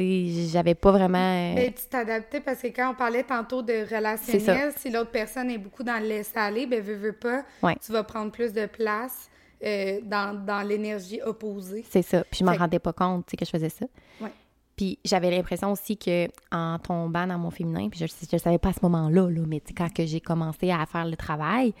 j'avais 0.00 0.74
pas 0.74 0.92
vraiment. 0.92 1.18
euh, 1.18 1.54
Ben, 1.54 1.72
tu 1.72 1.84
t'adaptais 1.88 2.40
parce 2.40 2.60
que 2.62 2.68
quand 2.68 2.90
on 2.90 2.94
parlait 2.94 3.22
tantôt 3.22 3.62
de 3.62 3.72
relationnel, 3.94 4.72
si 4.76 4.90
l'autre 4.90 5.10
personne 5.10 5.50
est 5.50 5.58
beaucoup 5.58 5.82
dans 5.82 6.00
le 6.02 6.08
laisser-aller, 6.08 6.66
ben, 6.66 6.80
veux, 6.82 6.94
veux 6.96 7.12
pas, 7.12 7.44
Ouais. 7.62 7.76
tu 7.84 7.92
vas 7.92 8.02
prendre 8.04 8.30
plus 8.32 8.52
de 8.52 8.66
place 8.66 9.28
euh, 9.64 10.00
dans, 10.04 10.34
dans 10.44 10.62
l'énergie 10.66 11.20
opposée. 11.24 11.84
C'est 11.88 12.02
ça. 12.02 12.22
Puis 12.30 12.40
je 12.40 12.44
m'en 12.44 12.52
Fait- 12.52 12.58
rendais 12.58 12.78
pas 12.78 12.92
compte, 12.92 13.26
que 13.26 13.44
je 13.44 13.50
faisais 13.50 13.68
ça. 13.70 13.86
Ouais. 14.20 14.30
Puis 14.76 14.98
j'avais 15.04 15.30
l'impression 15.30 15.70
aussi 15.72 15.96
que 15.96 16.26
en 16.50 16.78
tombant 16.78 17.26
dans 17.26 17.38
mon 17.38 17.50
féminin, 17.50 17.88
puis 17.88 18.00
je 18.00 18.06
je 18.06 18.32
le 18.32 18.38
savais 18.38 18.58
pas 18.58 18.70
à 18.70 18.72
ce 18.72 18.80
moment-là, 18.82 19.30
là, 19.30 19.40
mais 19.46 19.62
quand 19.76 19.92
que 19.92 20.04
j'ai 20.04 20.20
commencé 20.20 20.70
à 20.70 20.84
faire 20.86 21.04
le 21.06 21.16
travail, 21.16 21.72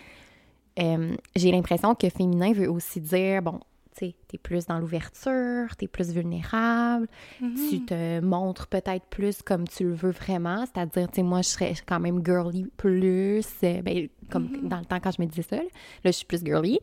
euh, 0.78 1.14
j'ai 1.36 1.50
l'impression 1.50 1.94
que 1.94 2.08
féminin 2.08 2.52
veut 2.52 2.70
aussi 2.70 3.00
dire, 3.00 3.42
bon, 3.42 3.60
tu 3.96 4.06
es 4.06 4.38
plus 4.38 4.66
dans 4.66 4.78
l'ouverture, 4.78 5.76
tu 5.78 5.84
es 5.84 5.88
plus 5.88 6.10
vulnérable, 6.10 7.06
Mm-hmm. 7.40 7.68
tu 7.70 7.84
te 7.84 8.20
montres 8.20 8.66
peut-être 8.66 9.06
plus 9.06 9.42
comme 9.42 9.66
tu 9.66 9.84
le 9.84 9.94
veux 9.94 10.10
vraiment, 10.10 10.64
c'est-à-dire, 10.66 11.08
tu 11.08 11.16
sais, 11.16 11.22
moi, 11.22 11.42
je 11.42 11.48
serais 11.48 11.74
quand 11.86 12.00
même 12.00 12.24
girly 12.24 12.66
plus, 12.76 13.46
euh, 13.62 13.82
ben, 13.82 14.08
comme 14.30 14.46
Mm-hmm. 14.48 14.68
dans 14.68 14.78
le 14.78 14.84
temps 14.84 15.00
quand 15.00 15.10
je 15.16 15.22
me 15.22 15.26
disais 15.26 15.42
ça, 15.42 15.56
là, 15.56 15.62
Là, 15.62 16.10
je 16.10 16.10
suis 16.10 16.26
plus 16.26 16.44
girly. 16.44 16.78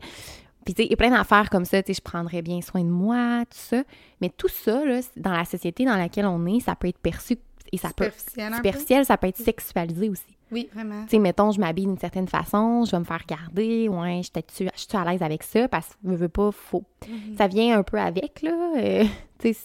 Puis, 0.64 0.74
tu 0.74 0.82
sais, 0.82 0.86
il 0.86 0.90
y 0.90 0.94
a 0.94 0.96
plein 0.96 1.10
d'affaires 1.10 1.50
comme 1.50 1.64
ça, 1.64 1.82
tu 1.82 1.92
sais, 1.92 1.98
je 1.98 2.02
prendrais 2.02 2.40
bien 2.42 2.60
soin 2.60 2.82
de 2.84 2.88
moi, 2.90 3.44
tout 3.46 3.58
ça. 3.58 3.82
Mais 4.20 4.30
tout 4.30 4.48
ça, 4.48 4.84
là, 4.84 5.00
dans 5.16 5.32
la 5.32 5.44
société 5.44 5.84
dans 5.84 5.96
laquelle 5.96 6.26
on 6.26 6.46
est, 6.46 6.60
ça 6.60 6.76
peut 6.76 6.88
être 6.88 6.98
perçu 7.00 7.36
et 7.72 7.78
ça 7.78 7.88
peut... 7.96 8.10
Superficiel, 8.56 9.04
ça 9.04 9.16
peut 9.16 9.26
être 9.26 9.38
sexualisé 9.38 10.08
aussi. 10.08 10.36
Oui, 10.52 10.68
vraiment. 10.72 11.02
Tu 11.04 11.12
sais, 11.12 11.18
mettons, 11.18 11.50
je 11.50 11.58
m'habille 11.58 11.86
d'une 11.86 11.98
certaine 11.98 12.28
façon, 12.28 12.84
je 12.84 12.90
vais 12.92 12.98
me 12.98 13.04
faire 13.04 13.20
regarder, 13.20 13.88
ouais, 13.88 14.20
je 14.22 14.40
suis 14.52 14.68
je 14.74 14.80
suis 14.80 14.96
à 14.96 15.10
l'aise 15.10 15.22
avec 15.22 15.42
ça 15.42 15.66
parce 15.66 15.88
que 15.88 15.94
je 16.04 16.14
veux 16.14 16.28
pas, 16.28 16.52
faut. 16.52 16.84
Mm-hmm. 17.02 17.36
Ça 17.38 17.46
vient 17.48 17.78
un 17.78 17.82
peu 17.82 17.98
avec, 17.98 18.42
là. 18.42 18.74
euh, 18.76 19.04
tu 19.38 19.54
sais, 19.54 19.60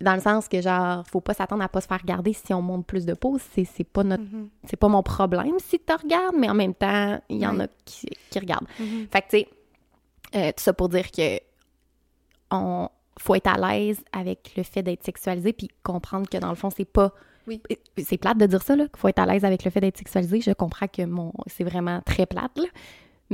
dans 0.00 0.14
le 0.14 0.20
sens 0.20 0.48
que, 0.48 0.60
genre, 0.60 1.04
faut 1.08 1.20
pas 1.20 1.34
s'attendre 1.34 1.62
à 1.64 1.68
pas 1.68 1.80
se 1.80 1.86
faire 1.86 2.00
regarder 2.00 2.32
si 2.32 2.52
on 2.54 2.62
monte 2.62 2.86
plus 2.86 3.06
de 3.06 3.14
peau. 3.14 3.38
C'est 3.54 3.84
pas 3.84 4.04
notre. 4.04 4.22
Mm-hmm. 4.22 4.48
C'est 4.64 4.76
pas 4.76 4.88
mon 4.88 5.02
problème 5.02 5.58
si 5.58 5.78
tu 5.78 5.92
regardes, 5.92 6.36
mais 6.36 6.48
en 6.48 6.54
même 6.54 6.74
temps, 6.74 7.20
il 7.28 7.38
y 7.38 7.46
en 7.46 7.58
a 7.58 7.66
qui, 7.84 8.08
qui 8.30 8.38
regardent. 8.38 8.68
Mm-hmm. 8.80 9.08
Fait 9.10 9.22
que, 9.22 9.28
tu 9.28 9.38
sais, 9.38 9.48
euh, 10.34 10.48
tout 10.48 10.62
ça 10.62 10.72
pour 10.72 10.88
dire 10.88 11.10
que 11.10 11.40
on 12.50 12.88
faut 13.18 13.34
être 13.34 13.48
à 13.48 13.56
l'aise 13.56 14.02
avec 14.12 14.54
le 14.56 14.62
fait 14.62 14.82
d'être 14.82 15.04
sexualisé 15.04 15.52
puis 15.52 15.68
comprendre 15.82 16.28
que 16.28 16.38
dans 16.38 16.50
le 16.50 16.54
fond, 16.54 16.70
c'est 16.70 16.84
pas. 16.84 17.12
Oui. 17.46 17.60
C'est 18.04 18.18
plate 18.18 18.38
de 18.38 18.46
dire 18.46 18.62
ça, 18.62 18.76
là, 18.76 18.84
qu'il 18.86 18.96
faut 18.98 19.08
être 19.08 19.18
à 19.18 19.26
l'aise 19.26 19.44
avec 19.44 19.64
le 19.64 19.70
fait 19.70 19.80
d'être 19.80 19.98
sexualisé. 19.98 20.40
Je 20.40 20.52
comprends 20.52 20.86
que 20.86 21.02
mon 21.04 21.32
c'est 21.46 21.64
vraiment 21.64 22.00
très 22.04 22.26
plate, 22.26 22.56
là. 22.56 22.64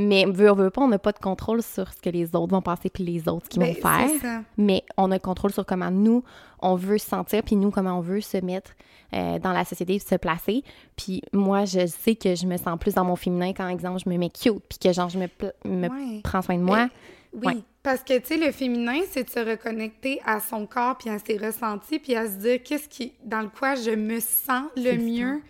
Mais 0.00 0.26
veut, 0.26 0.52
veut 0.54 0.70
pas, 0.70 0.82
on 0.82 0.86
n'a 0.88 0.98
pas 1.00 1.10
de 1.10 1.18
contrôle 1.18 1.60
sur 1.60 1.92
ce 1.92 2.00
que 2.00 2.08
les 2.08 2.36
autres 2.36 2.52
vont 2.54 2.62
penser 2.62 2.88
puis 2.88 3.02
les 3.02 3.28
autres 3.28 3.48
qui 3.48 3.58
Ben, 3.58 3.74
vont 3.74 3.80
faire. 3.80 4.08
c'est 4.08 4.18
ça. 4.20 4.42
Mais 4.56 4.84
on 4.96 5.10
a 5.10 5.14
le 5.14 5.20
contrôle 5.20 5.52
sur 5.52 5.66
comment 5.66 5.90
nous, 5.90 6.22
on 6.60 6.76
veut 6.76 6.98
se 6.98 7.06
sentir, 7.08 7.42
puis 7.42 7.56
nous, 7.56 7.72
comment 7.72 7.98
on 7.98 8.00
veut 8.00 8.20
se 8.20 8.36
mettre 8.36 8.70
euh, 9.12 9.40
dans 9.40 9.52
la 9.52 9.64
société, 9.64 9.98
se 9.98 10.14
placer. 10.14 10.62
Puis 10.94 11.22
moi, 11.32 11.64
je 11.64 11.84
sais 11.86 12.14
que 12.14 12.36
je 12.36 12.46
me 12.46 12.56
sens 12.58 12.78
plus 12.78 12.94
dans 12.94 13.04
mon 13.04 13.16
féminin 13.16 13.52
quand, 13.52 13.66
exemple, 13.68 13.98
je 14.04 14.08
me 14.08 14.16
mets 14.18 14.30
cute, 14.30 14.62
puis 14.68 14.78
que, 14.78 14.92
genre, 14.92 15.08
je 15.08 15.18
me, 15.18 15.26
pl- 15.26 15.52
me 15.64 15.88
Ouais. 15.88 16.20
prends 16.22 16.42
soin 16.42 16.56
de 16.58 16.62
moi. 16.62 16.88
Oui, 17.32 17.47
Ouais. 17.47 17.62
parce 17.82 18.02
que, 18.02 18.18
tu 18.18 18.26
sais, 18.26 18.37
le 18.37 18.52
féminin, 18.52 19.00
c'est 19.11 19.25
de 19.25 19.30
se 19.30 19.40
reconnecter 19.40 20.20
à 20.25 20.40
son 20.40 20.66
corps, 20.66 20.97
puis 20.99 21.11
à 21.11 21.18
ses 21.18 21.37
ressentis, 21.37 21.99
puis 21.99 22.14
à 22.14 22.26
se 22.26 22.37
dire 22.37 22.62
qu'est-ce 22.62 22.88
qui, 22.88 23.12
dans 23.25 23.42
le 23.42 23.49
quoi 23.49 23.75
je 23.75 23.90
me 23.90 24.18
sens 24.20 24.64
le 24.76 24.97
mieux, 24.97 25.40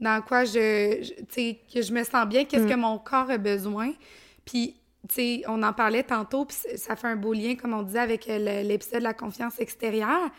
dans 0.00 0.20
quoi 0.22 0.44
je, 0.44 0.98
je- 1.02 1.14
tu 1.24 1.24
sais, 1.30 1.58
que 1.72 1.82
je 1.82 1.92
me 1.92 2.02
sens 2.04 2.26
bien, 2.26 2.44
qu'est-ce 2.44 2.64
Mm. 2.64 2.70
que 2.70 2.74
mon 2.76 2.98
corps 2.98 3.30
a 3.30 3.38
besoin. 3.38 3.92
Puis, 4.44 4.76
tu 5.08 5.14
sais, 5.14 5.42
on 5.46 5.62
en 5.62 5.72
parlait 5.72 6.02
tantôt, 6.02 6.44
puis 6.44 6.56
ça 6.76 6.96
fait 6.96 7.06
un 7.06 7.16
beau 7.16 7.32
lien, 7.32 7.54
comme 7.54 7.72
on 7.74 7.82
disait, 7.82 8.00
avec 8.00 8.28
euh, 8.28 8.62
l'épisode 8.62 8.98
de 9.00 9.04
la 9.04 9.14
confiance 9.14 9.58
extérieure. 9.60 10.30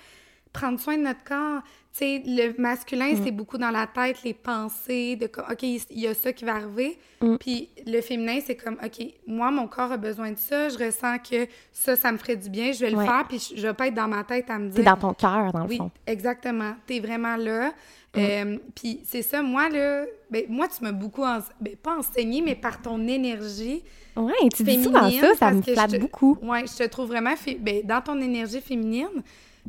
Prendre 0.52 0.80
soin 0.80 0.98
de 0.98 1.04
notre 1.04 1.24
corps. 1.24 1.62
Tu 1.92 2.00
sais, 2.00 2.24
le 2.26 2.54
masculin, 2.62 3.14
Mm. 3.14 3.22
c'est 3.24 3.32
beaucoup 3.32 3.58
dans 3.58 3.72
la 3.72 3.86
tête, 3.88 4.24
les 4.24 4.34
pensées, 4.34 5.16
de 5.16 5.28
comme, 5.28 5.46
OK, 5.52 5.64
il 5.64 5.82
y 5.92 6.08
a 6.08 6.14
ça 6.14 6.32
qui 6.34 6.46
va 6.46 6.56
arriver. 6.56 6.98
Mm. 7.22 7.36
Puis 7.38 7.70
le 7.86 8.02
féminin, 8.02 8.40
c'est 8.46 8.56
comme, 8.56 8.78
OK, 8.84 9.06
moi, 9.28 9.52
mon 9.52 9.68
corps 9.68 9.92
a 9.92 9.98
besoin 9.98 10.32
de 10.32 10.38
ça, 10.38 10.70
je 10.70 10.78
ressens 10.78 11.18
que 11.20 11.48
ça, 11.72 11.96
ça 11.96 12.12
me 12.12 12.18
ferait 12.18 12.36
du 12.36 12.50
bien, 12.50 12.72
je 12.72 12.80
vais 12.80 12.92
le 12.92 12.98
Ouais. 12.98 13.06
faire, 13.06 13.26
puis 13.28 13.40
je 13.40 13.60
je 13.60 13.68
vais 13.68 13.74
pas 13.74 13.88
être 13.88 13.94
dans 13.96 14.08
ma 14.08 14.24
tête 14.24 14.50
à 14.50 14.58
me 14.60 14.70
C'est 14.72 14.82
dire. 14.82 14.86
dans 14.96 14.98
ton 15.00 15.14
cœur, 15.14 15.52
dans 15.52 15.64
le 15.64 15.70
Oui, 15.70 15.78
fond. 15.78 15.92
exactement. 16.08 16.74
T'es 16.88 17.00
vraiment 17.00 17.36
là. 17.36 17.72
Euh, 18.18 18.58
puis 18.76 19.02
c'est 19.04 19.22
ça, 19.22 19.44
moi, 19.44 19.70
là, 19.70 20.06
ben, 20.32 20.46
moi, 20.50 20.68
tu 20.68 20.84
m'as 20.84 20.92
beaucoup, 20.92 21.24
ense- 21.24 21.50
ben, 21.62 21.76
pas 21.76 21.98
enseigné, 21.98 22.42
mais 22.42 22.56
par 22.56 22.82
ton 22.82 23.08
énergie. 23.08 23.84
Ouais, 24.16 24.34
tu 24.56 24.64
dis 24.64 24.84
souvent 24.84 25.10
ça, 25.12 25.36
ça 25.36 25.52
me 25.52 25.62
flatte 25.62 25.92
te- 25.92 25.98
beaucoup. 25.98 26.38
Ouais, 26.42 26.66
je 26.66 26.76
te 26.76 26.88
trouve 26.90 27.08
vraiment 27.10 27.34
ben, 27.60 27.82
dans 27.84 28.02
ton 28.02 28.20
énergie 28.20 28.62
féminine. 28.62 29.22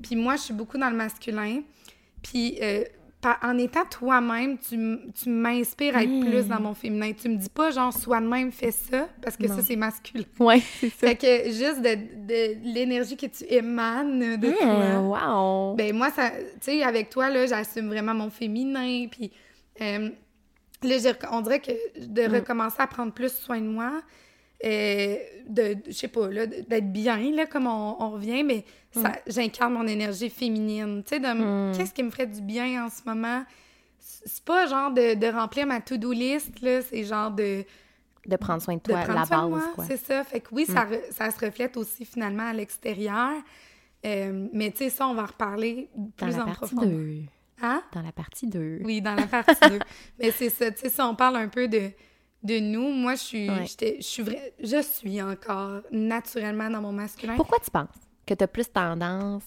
Puis 0.03 0.17
moi, 0.17 0.37
je 0.37 0.43
suis 0.43 0.55
beaucoup 0.55 0.79
dans 0.79 0.91
le 0.91 0.97
masculin. 0.97 1.63
Puis 2.23 2.59
euh, 2.63 2.85
en 3.43 3.59
étant 3.59 3.85
toi-même, 3.85 4.57
tu, 4.59 4.99
tu 5.13 5.29
m'inspires 5.29 5.95
à 5.97 6.03
être 6.05 6.21
plus 6.21 6.47
dans 6.49 6.61
mon 6.61 6.73
féminin. 6.75 7.13
Tu 7.13 7.29
me 7.29 7.37
dis 7.37 7.51
pas, 7.51 7.71
genre, 7.71 7.93
sois 7.93 8.21
de 8.21 8.27
même, 8.27 8.51
fais 8.51 8.71
ça, 8.71 9.09
parce 9.21 9.37
que 9.37 9.47
Non. 9.47 9.57
ça, 9.57 9.63
c'est 9.63 9.77
masculin. 9.77 10.25
Ouais, 10.39 10.61
c'est 10.81 10.89
ça. 10.89 11.07
Fait 11.09 11.17
que 11.17 11.45
juste 11.51 11.83
de, 11.83 11.95
de 12.27 12.73
l'énergie 12.73 13.17
que 13.19 13.27
tu 13.27 13.45
émanes 13.53 14.39
de 14.41 14.49
Ah, 14.63 14.65
toi. 14.65 15.01
wow! 15.71 15.75
Ben 15.77 15.95
moi, 15.95 16.11
ça, 16.11 16.31
tu 16.31 16.37
sais, 16.63 16.83
avec 16.83 17.11
toi, 17.11 17.29
là, 17.29 17.47
j'assume 17.47 17.89
vraiment 17.89 18.15
mon 18.15 18.31
féminin, 18.31 19.07
puis 19.11 19.31
euh, 19.83 20.09
là, 20.83 20.97
on 21.33 21.41
dirait 21.43 21.61
que 21.61 21.73
de 22.07 22.27
Mm. 22.27 22.35
recommencer 22.37 22.77
à 22.81 22.87
prendre 22.87 23.13
plus 23.13 23.33
soin 23.33 23.61
de 23.61 23.67
moi, 23.69 24.01
euh, 24.65 25.17
de, 25.49 25.77
je 25.87 25.93
sais 25.93 26.09
pas, 26.09 26.29
là, 26.29 26.47
d'être 26.47 26.91
bien, 26.93 27.19
là, 27.35 27.45
comme 27.47 27.67
on, 27.67 27.97
on 28.03 28.11
revient, 28.13 28.45
mais 28.45 28.65
j'incarne 29.27 29.75
mon 29.75 29.87
énergie 29.87 30.31
féminine, 30.31 31.03
tu 31.05 31.11
sais, 31.15 31.21
de 31.21 31.27
m- 31.27 31.71
Mm. 31.71 31.77
qu'est-ce 31.77 31.93
qui 31.95 32.03
me 32.03 32.11
ferait 32.11 32.27
du 32.27 32.41
bien 32.41 32.85
en 32.87 32.91
ce 32.91 33.03
moment? 33.07 33.45
C'est 33.99 34.45
pas 34.45 34.67
genre 34.67 34.91
de, 34.91 35.15
de 35.15 35.27
remplir 35.27 35.67
ma 35.67 35.81
to-do 35.81 36.13
list, 36.13 36.61
là, 36.61 36.83
c'est 36.83 37.05
genre 37.05 37.31
de 37.31 37.65
de 38.27 38.37
prendre 38.37 38.61
soin 38.61 38.75
de 38.75 38.81
de 38.81 38.85
toi, 38.85 39.01
prendre 39.03 39.19
la 39.21 39.25
soin 39.27 39.37
base, 39.39 39.45
de 39.47 39.51
moi, 39.51 39.73
quoi. 39.75 39.85
C'est 39.87 39.97
ça. 39.97 40.23
Fait 40.25 40.41
que 40.41 40.49
oui, 40.53 40.67
ça, 40.67 40.85
re- 40.85 41.11
ça 41.11 41.31
se 41.31 41.43
reflète 41.45 41.77
aussi 41.79 42.05
finalement 42.05 42.49
à 42.49 42.53
l'extérieur. 42.53 43.31
Euh, 44.05 44.49
mais 44.53 44.71
tu 44.71 44.79
sais, 44.79 44.91
ça, 44.91 45.07
on 45.09 45.15
va 45.15 45.23
en 45.23 45.27
reparler 45.27 45.89
Dans 45.97 46.27
plus 46.27 46.37
la 46.37 46.43
en 46.43 46.47
partie 46.47 46.75
profondeur. 46.75 46.91
2. 46.99 47.23
Hein? 47.63 47.83
Dans 47.95 48.03
la 48.03 48.13
partie 48.13 48.47
2. 48.47 48.81
Oui, 48.85 49.01
dans 49.01 49.15
la 49.15 49.27
partie 49.27 49.55
2. 49.69 49.79
Mais 50.19 50.31
c'est 50.33 50.51
ça, 50.51 50.71
tu 50.71 50.81
sais, 50.81 50.89
si 50.91 51.01
on 51.01 51.15
parle 51.15 51.37
un 51.37 51.49
peu 51.49 51.67
de, 51.69 51.91
de 52.43 52.59
nous, 52.59 52.91
moi, 52.93 53.15
je 53.15 53.21
suis, 53.23 53.49
Ouais. 53.51 53.65
je 53.67 54.01
suis 54.03 54.25
je 54.63 54.83
suis 54.83 55.23
encore 55.23 55.81
naturellement 55.91 56.69
dans 56.71 56.81
mon 56.83 56.93
masculin. 56.93 57.37
Pourquoi 57.37 57.59
tu 57.65 57.71
penses? 57.71 57.89
Que 58.27 58.35
tu 58.35 58.45
as 58.45 58.49
plus 58.49 58.69
tendance 58.71 59.43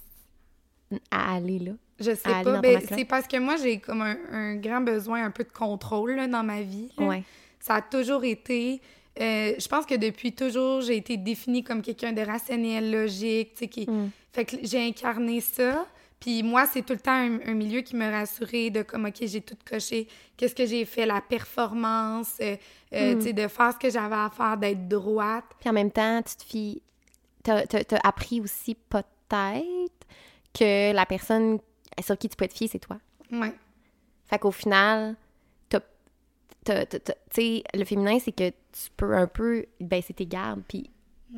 à 1.12 1.36
aller 1.36 1.60
là? 1.60 1.72
Je 2.00 2.16
sais 2.16 2.44
pas, 2.44 2.60
ben, 2.60 2.82
c'est 2.88 3.06
parce 3.06 3.28
que 3.28 3.38
moi, 3.38 3.56
j'ai 3.58 3.80
comme 3.80 4.02
un, 4.02 4.18
un 4.32 4.56
grand 4.56 4.82
besoin 4.82 5.24
un 5.26 5.32
peu 5.32 5.44
de 5.44 5.52
contrôle 5.52 6.16
là, 6.16 6.28
dans 6.28 6.44
ma 6.44 6.62
vie. 6.62 6.90
Ouais. 6.98 7.24
Ça 7.60 7.76
a 7.76 7.82
toujours 7.82 8.24
été. 8.24 8.82
euh, 9.22 9.54
je 9.58 9.68
pense 9.68 9.86
que 9.86 9.96
depuis 9.96 10.34
toujours, 10.34 10.82
j'ai 10.82 10.98
été 10.98 11.18
définie 11.18 11.64
comme 11.64 11.82
quelqu'un 11.82 12.12
de 12.12 12.22
rationnel, 12.22 12.92
logique, 12.92 13.54
tu 13.54 13.60
sais, 13.60 13.68
qui. 13.68 13.90
Mm. 13.90 14.10
Fait 14.34 14.44
que 14.46 14.58
j'ai 14.64 14.86
incarné 14.86 15.40
ça. 15.40 15.86
Puis 16.20 16.42
moi, 16.42 16.66
c'est 16.66 16.82
tout 16.82 16.94
le 16.94 17.00
temps 17.00 17.12
un, 17.12 17.40
un 17.46 17.54
milieu 17.54 17.82
qui 17.82 17.96
me 17.96 18.10
rassurait 18.10 18.70
de 18.70 18.82
comme, 18.82 19.06
OK, 19.06 19.18
j'ai 19.22 19.42
tout 19.42 19.58
coché. 19.70 20.08
Qu'est-ce 20.36 20.56
que 20.56 20.66
j'ai 20.66 20.86
fait? 20.86 21.06
La 21.06 21.22
performance, 21.22 22.36
euh, 22.42 22.56
euh, 22.94 23.14
Mm. 23.16 23.18
tu 23.20 23.24
sais, 23.26 23.34
de 23.34 23.48
faire 23.48 23.74
ce 23.74 23.78
que 23.78 23.90
j'avais 23.92 24.16
à 24.16 24.30
faire, 24.36 24.58
d'être 24.58 24.88
droite. 24.88 25.46
Puis 25.60 25.70
en 25.70 25.74
même 25.74 25.92
temps, 25.92 26.22
tu 26.24 26.36
te 26.36 26.44
fies. 26.44 26.82
T'as 27.44 27.64
as, 27.64 28.08
appris 28.08 28.40
aussi 28.42 28.76
peut-être 28.76 30.08
que 30.54 30.94
la 30.94 31.06
personne 31.06 31.60
sur 32.02 32.18
qui 32.18 32.30
tu 32.30 32.36
peux 32.36 32.48
te 32.48 32.54
fier, 32.54 32.70
c'est 32.72 32.80
toi. 32.80 32.98
Ouais. 33.32 33.54
Fait 34.26 34.40
qu'au 34.40 34.52
final, 34.52 35.16
tu 35.70 36.72
sais, 37.32 37.64
le 37.74 37.84
féminin, 37.86 38.18
c'est 38.20 38.32
que 38.32 38.50
tu 38.50 38.90
peux 38.96 39.14
un 39.16 39.28
peu 39.28 39.66
baisser 39.80 40.14
tes 40.14 40.26
gardes, 40.26 40.62
puis 40.68 40.90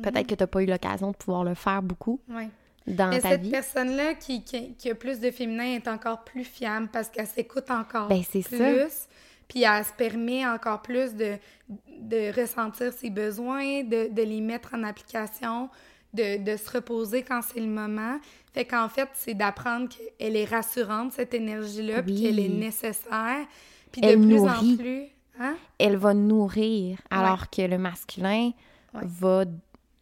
peut-être 0.02 0.26
que 0.28 0.34
t'as 0.34 0.46
pas 0.46 0.62
eu 0.62 0.66
l'occasion 0.66 1.10
de 1.10 1.16
pouvoir 1.16 1.42
le 1.44 1.54
faire 1.54 1.82
beaucoup 1.82 2.20
Ouais. 2.28 2.48
dans 2.86 3.08
Mais 3.08 3.20
ta 3.20 3.30
cette 3.30 3.42
vie. 3.42 3.50
personne-là 3.50 4.14
qui, 4.14 4.44
qui, 4.44 4.74
qui 4.74 4.90
a 4.90 4.94
plus 4.94 5.18
de 5.20 5.30
féminin 5.30 5.74
est 5.74 5.88
encore 5.88 6.22
plus 6.24 6.44
fiable 6.44 6.88
parce 6.92 7.08
qu'elle 7.08 7.26
s'écoute 7.26 7.70
encore 7.70 8.08
Ben, 8.08 8.22
c'est 8.22 8.42
plus. 8.46 8.58
ça. 8.58 9.06
Puis 9.48 9.62
elle 9.62 9.84
se 9.84 9.92
permet 9.92 10.46
encore 10.46 10.82
plus 10.82 11.14
de, 11.14 11.36
de 11.68 12.40
ressentir 12.40 12.92
ses 12.92 13.10
besoins, 13.10 13.82
de, 13.84 14.12
de 14.12 14.22
les 14.22 14.40
mettre 14.40 14.74
en 14.74 14.82
application, 14.82 15.70
de, 16.16 16.42
de 16.52 16.56
se 16.56 16.70
reposer 16.70 17.22
quand 17.22 17.42
c'est 17.42 17.60
le 17.60 17.66
moment. 17.68 18.18
Fait 18.52 18.64
qu'en 18.64 18.88
fait, 18.88 19.08
c'est 19.14 19.34
d'apprendre 19.34 19.88
qu'elle 19.88 20.34
est 20.36 20.46
rassurante, 20.46 21.12
cette 21.12 21.34
énergie-là, 21.34 22.02
puis 22.02 22.22
qu'elle 22.22 22.38
est 22.40 22.48
nécessaire. 22.48 23.46
Puis 23.92 24.00
de 24.00 24.14
plus 24.14 24.26
nourrit. 24.40 24.72
en 24.72 24.76
plus... 24.76 25.02
Hein? 25.38 25.54
Elle 25.78 25.96
va 25.96 26.14
nourrir, 26.14 26.98
alors 27.10 27.50
que 27.50 27.62
le 27.62 27.76
masculin 27.78 28.52
Ouais. 28.94 29.00
va, 29.04 29.44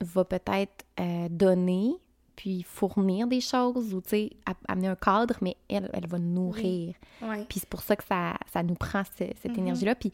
va 0.00 0.24
peut-être 0.24 0.84
euh, 1.00 1.26
donner, 1.28 1.94
puis 2.36 2.62
fournir 2.62 3.26
des 3.26 3.40
choses, 3.40 3.92
ou 3.92 4.00
tu 4.00 4.08
sais, 4.10 4.30
amener 4.68 4.86
un 4.88 4.94
cadre, 4.94 5.34
mais 5.40 5.56
elle, 5.68 5.90
elle 5.92 6.06
va 6.06 6.18
nourrir. 6.20 6.94
Ouais. 7.20 7.44
Puis 7.48 7.58
c'est 7.58 7.68
pour 7.68 7.82
ça 7.82 7.96
que 7.96 8.04
ça, 8.04 8.34
ça 8.52 8.62
nous 8.62 8.74
prend 8.74 9.02
ce- 9.18 9.24
cette 9.42 9.52
Mhm. 9.52 9.58
énergie-là. 9.64 9.94
Puis 9.96 10.12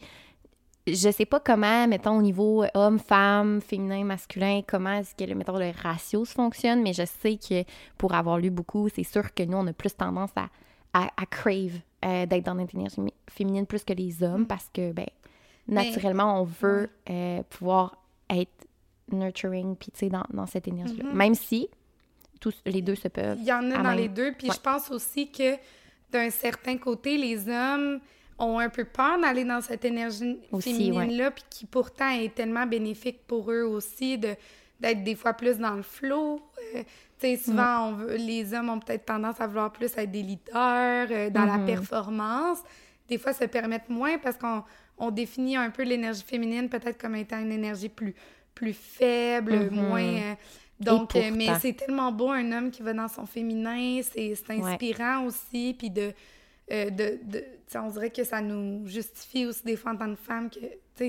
je 0.87 1.11
sais 1.11 1.25
pas 1.25 1.39
comment, 1.39 1.87
mettons, 1.87 2.17
au 2.17 2.21
niveau 2.21 2.63
homme, 2.73 2.99
femme, 2.99 3.61
féminin, 3.61 4.03
masculin, 4.03 4.61
comment 4.67 4.93
est-ce 4.93 5.13
que, 5.15 5.31
mettons, 5.33 5.57
le 5.57 5.71
ratio 5.81 6.25
se 6.25 6.33
fonctionne, 6.33 6.81
mais 6.81 6.93
je 6.93 7.03
sais 7.05 7.37
que 7.37 7.63
pour 7.97 8.13
avoir 8.13 8.37
lu 8.39 8.49
beaucoup, 8.49 8.89
c'est 8.89 9.03
sûr 9.03 9.33
que 9.33 9.43
nous, 9.43 9.57
on 9.57 9.67
a 9.67 9.73
plus 9.73 9.95
tendance 9.95 10.31
à, 10.35 10.49
à, 10.93 11.07
à 11.17 11.25
crave 11.25 11.79
euh, 12.03 12.25
d'être 12.25 12.45
dans 12.45 12.55
notre 12.55 12.73
énergie 12.75 12.99
mi- 12.99 13.13
féminine 13.29 13.65
plus 13.67 13.83
que 13.83 13.93
les 13.93 14.23
hommes 14.23 14.47
parce 14.47 14.69
que, 14.73 14.91
ben, 14.91 15.05
Mais- 15.67 15.85
naturellement, 15.85 16.41
on 16.41 16.45
veut 16.45 16.89
euh, 17.09 17.43
pouvoir 17.49 17.95
être 18.29 18.67
nurturing, 19.11 19.75
puis 19.75 19.91
tu 19.91 19.99
sais, 19.99 20.09
dans, 20.09 20.23
dans 20.33 20.47
cette 20.47 20.67
énergie-là. 20.67 21.03
Mhm. 21.09 21.15
Même 21.15 21.35
si 21.35 21.69
tous 22.39 22.55
les 22.65 22.81
deux 22.81 22.95
se 22.95 23.07
peuvent. 23.07 23.37
Il 23.39 23.45
y 23.45 23.53
en 23.53 23.69
a 23.71 23.77
dans 23.77 23.83
même- 23.83 23.97
les 23.97 24.07
deux. 24.07 24.31
Puis 24.33 24.47
Ouais. 24.49 24.55
je 24.55 24.61
pense 24.61 24.89
aussi 24.89 25.31
que 25.31 25.55
d'un 26.11 26.29
certain 26.31 26.77
côté, 26.77 27.17
les 27.17 27.47
hommes 27.47 27.99
ont 28.41 28.59
un 28.59 28.69
peu 28.69 28.85
peur 28.85 29.19
d'aller 29.19 29.43
dans 29.45 29.61
cette 29.61 29.85
énergie 29.85 30.39
féminine-là, 30.61 31.31
puis 31.31 31.43
qui 31.49 31.65
pourtant 31.65 32.09
est 32.09 32.33
tellement 32.33 32.65
bénéfique 32.65 33.25
pour 33.27 33.51
eux 33.51 33.63
aussi 33.63 34.17
de, 34.17 34.35
d'être 34.79 35.03
des 35.03 35.15
fois 35.15 35.33
plus 35.33 35.57
dans 35.57 35.75
le 35.75 35.83
flow. 35.83 36.41
Euh, 36.75 36.83
tu 37.19 37.27
sais, 37.27 37.37
souvent, 37.37 37.89
on 37.89 37.91
veut, 37.93 38.15
les 38.15 38.53
hommes 38.53 38.69
ont 38.69 38.79
peut-être 38.79 39.05
tendance 39.05 39.39
à 39.39 39.47
vouloir 39.47 39.71
plus 39.71 39.91
être 39.95 40.11
des 40.11 40.23
leaders, 40.23 41.07
euh, 41.11 41.29
dans 41.29 41.45
la 41.45 41.57
Mhm. 41.59 41.65
performance. 41.65 42.59
Des 43.07 43.17
fois, 43.17 43.33
se 43.33 43.43
permettre 43.45 43.91
moins 43.91 44.17
parce 44.17 44.37
qu'on 44.37 44.63
on 44.97 45.11
définit 45.11 45.55
un 45.57 45.69
peu 45.69 45.83
l'énergie 45.83 46.23
féminine 46.23 46.69
peut-être 46.69 46.99
comme 46.99 47.15
étant 47.15 47.39
une 47.39 47.51
énergie 47.51 47.89
plus, 47.89 48.15
plus 48.55 48.73
faible, 48.73 49.69
Mhm. 49.69 49.69
moins... 49.75 50.01
euh, 50.03 50.33
donc, 50.79 51.13
mais 51.37 51.45
c'est 51.59 51.73
tellement 51.73 52.11
beau 52.11 52.29
un 52.31 52.51
homme 52.51 52.71
qui 52.71 52.81
va 52.81 52.93
dans 52.93 53.07
son 53.07 53.27
féminin, 53.27 54.01
c'est 54.03 54.33
Ouais. 54.49 54.63
inspirant 54.63 55.25
aussi, 55.25 55.75
puis 55.77 55.91
de... 55.91 56.11
euh, 56.71 56.89
de, 56.89 57.19
de 57.23 57.43
on 57.75 57.87
dirait 57.89 58.09
que 58.09 58.23
ça 58.23 58.41
nous 58.41 58.85
justifie 58.87 59.45
aussi 59.45 59.63
des 59.63 59.75
fois 59.77 59.91
en 59.93 59.97
tant 59.97 60.09
que 60.13 60.19
femme 60.19 60.49
que 60.49 60.59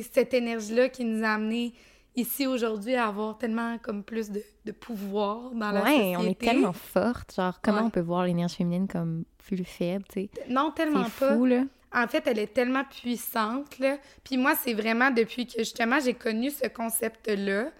cette 0.02 0.32
énergie-là 0.32 0.88
qui 0.90 1.04
nous 1.04 1.24
a 1.24 1.30
amené 1.30 1.74
ici 2.14 2.46
aujourd'hui 2.46 2.94
à 2.94 3.08
avoir 3.08 3.36
tellement 3.38 3.78
comme 3.78 4.04
plus 4.04 4.30
de, 4.30 4.42
de 4.64 4.72
pouvoir 4.72 5.50
dans 5.50 5.72
la 5.72 5.80
société. 5.80 6.04
Ouais, 6.10 6.16
on 6.18 6.24
est 6.26 6.38
tellement 6.38 6.72
forte. 6.72 7.34
Genre, 7.34 7.58
comment 7.62 7.78
Ouais. 7.78 7.84
on 7.86 7.90
peut 7.90 8.00
voir 8.00 8.24
l'énergie 8.26 8.56
féminine 8.56 8.86
comme 8.86 9.24
plus 9.38 9.64
faible, 9.64 10.04
tu 10.12 10.20
sais? 10.22 10.30
Non, 10.48 10.70
tellement 10.70 11.02
pas. 11.18 11.34
fou, 11.34 11.46
là. 11.46 11.64
En 11.94 12.06
fait, 12.06 12.22
elle 12.26 12.38
est 12.38 12.52
tellement 12.54 12.84
puissante, 12.84 13.78
là. 13.78 13.98
Puis 14.24 14.36
moi, 14.38 14.54
c'est 14.54 14.72
vraiment 14.74 15.10
depuis 15.10 15.46
que, 15.46 15.58
justement, 15.58 15.98
j'ai 16.00 16.14
connu 16.14 16.50
ce 16.50 16.68
concept-là. 16.68 17.70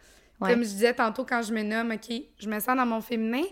Ouais. 0.41 0.51
Comme 0.51 0.65
je 0.65 0.69
disais 0.71 0.93
tantôt, 0.95 1.25
quand 1.25 1.43
je 1.43 1.53
me 1.55 1.63
nomme, 1.63 1.93
OK, 1.93 2.13
je 2.39 2.49
me 2.49 2.59
sens 2.59 2.77
dans 2.77 2.85
mon 2.87 3.01
féminin, 3.01 3.43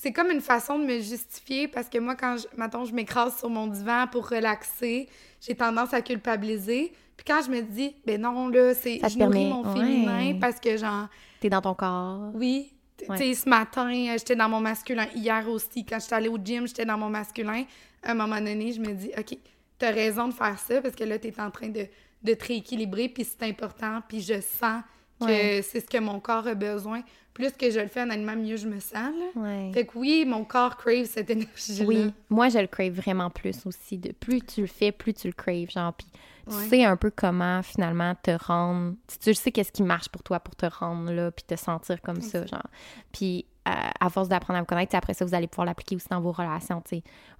c'est 0.00 0.12
comme 0.12 0.30
une 0.30 0.40
façon 0.40 0.78
de 0.78 0.84
me 0.84 1.00
justifier 1.00 1.66
parce 1.68 1.88
que 1.88 1.98
moi, 1.98 2.14
quand, 2.14 2.36
je, 2.36 2.46
mettons, 2.56 2.84
je 2.84 2.92
m'écrase 2.94 3.36
sur 3.38 3.50
mon 3.50 3.66
divan 3.66 4.06
pour 4.10 4.28
relaxer, 4.28 5.08
j'ai 5.40 5.54
tendance 5.56 5.92
à 5.92 6.00
culpabiliser. 6.02 6.92
Puis 7.16 7.24
quand 7.26 7.40
je 7.44 7.50
me 7.50 7.62
dis, 7.62 7.96
ben 8.06 8.20
non, 8.20 8.48
là, 8.48 8.74
c'est, 8.74 9.00
Ça 9.00 9.08
je 9.08 9.18
nourris 9.18 9.32
permet- 9.32 9.48
mon 9.50 9.64
ouais. 9.74 9.80
féminin 9.80 10.38
parce 10.40 10.60
que, 10.60 10.76
genre, 10.76 11.08
T'es 11.40 11.50
dans 11.50 11.60
ton 11.60 11.74
corps. 11.74 12.30
oui. 12.34 12.72
Tu 12.96 13.16
sais, 13.16 13.32
ce 13.34 13.48
matin, 13.48 13.88
euh, 13.92 14.12
j'étais 14.18 14.34
dans 14.34 14.48
mon 14.48 14.60
masculin. 14.60 15.06
Hier 15.14 15.48
aussi, 15.48 15.84
quand 15.84 16.00
j'étais 16.00 16.14
allée 16.16 16.28
au 16.28 16.36
gym, 16.36 16.66
j'étais 16.66 16.84
dans 16.84 16.98
mon 16.98 17.08
masculin. 17.08 17.62
À 18.02 18.10
un 18.10 18.14
moment 18.14 18.40
donné, 18.40 18.72
je 18.72 18.80
me 18.80 18.92
dis, 18.92 19.10
OK, 19.16 19.38
t'as 19.78 19.92
raison 19.92 20.26
de 20.26 20.32
faire 20.34 20.58
ça 20.58 20.80
parce 20.82 20.96
que 20.96 21.04
là, 21.04 21.16
t'es 21.16 21.32
en 21.40 21.48
train 21.52 21.68
de, 21.68 21.86
de 22.24 22.34
te 22.34 22.44
rééquilibrer, 22.46 23.08
puis 23.08 23.24
c'est 23.24 23.46
important, 23.48 24.00
puis 24.08 24.20
je 24.20 24.40
sens 24.40 24.82
que 25.20 25.26
Ouais. 25.26 25.62
c'est 25.62 25.78
ce 25.80 25.86
que 25.86 25.98
mon 25.98 26.18
corps 26.18 26.46
a 26.48 26.54
besoin. 26.54 27.02
Plus 27.38 27.52
que 27.52 27.70
je 27.70 27.78
le 27.78 27.86
fais, 27.86 28.02
honnêtement, 28.02 28.34
mieux 28.34 28.56
je 28.56 28.66
me 28.66 28.80
sens, 28.80 28.94
là. 28.94 29.26
Ouais. 29.40 29.70
Fait 29.72 29.86
que 29.86 29.96
oui, 29.96 30.24
mon 30.26 30.44
corps 30.44 30.76
crave 30.76 31.04
cette 31.04 31.30
énergie-là. 31.30 31.86
Oui, 31.86 32.12
moi 32.28 32.48
je 32.48 32.58
le 32.58 32.66
crave 32.66 32.92
vraiment 32.92 33.30
plus 33.30 33.64
aussi. 33.64 33.96
De 33.96 34.10
plus 34.12 34.40
tu 34.40 34.62
le 34.62 34.66
fais, 34.66 34.90
plus 34.90 35.14
tu 35.14 35.28
le 35.28 35.32
craves, 35.34 35.70
genre. 35.70 35.92
Puis 35.92 36.06
tu 36.12 36.18
Ouais. 36.54 36.68
sais 36.68 36.84
un 36.84 36.96
peu 36.96 37.10
comment 37.14 37.62
finalement 37.62 38.14
te 38.22 38.30
rendre. 38.30 38.94
Tu, 39.06 39.18
tu 39.18 39.34
sais 39.34 39.52
qu'est-ce 39.52 39.70
qui 39.70 39.82
marche 39.82 40.08
pour 40.08 40.22
toi 40.22 40.40
pour 40.40 40.56
te 40.56 40.64
rendre 40.66 41.12
là, 41.12 41.30
puis 41.30 41.44
te 41.46 41.54
sentir 41.56 42.00
comme 42.00 42.22
ça, 42.22 42.44
genre. 42.46 42.66
Puis 43.12 43.44
à, 43.66 43.92
à 44.04 44.08
force 44.08 44.28
d'apprendre 44.30 44.56
à 44.58 44.62
me 44.62 44.66
connaître, 44.66 44.94
après 44.96 45.12
ça 45.12 45.26
vous 45.26 45.34
allez 45.34 45.46
pouvoir 45.46 45.66
l'appliquer 45.66 45.94
aussi 45.96 46.08
dans 46.10 46.22
vos 46.22 46.32
relations. 46.32 46.82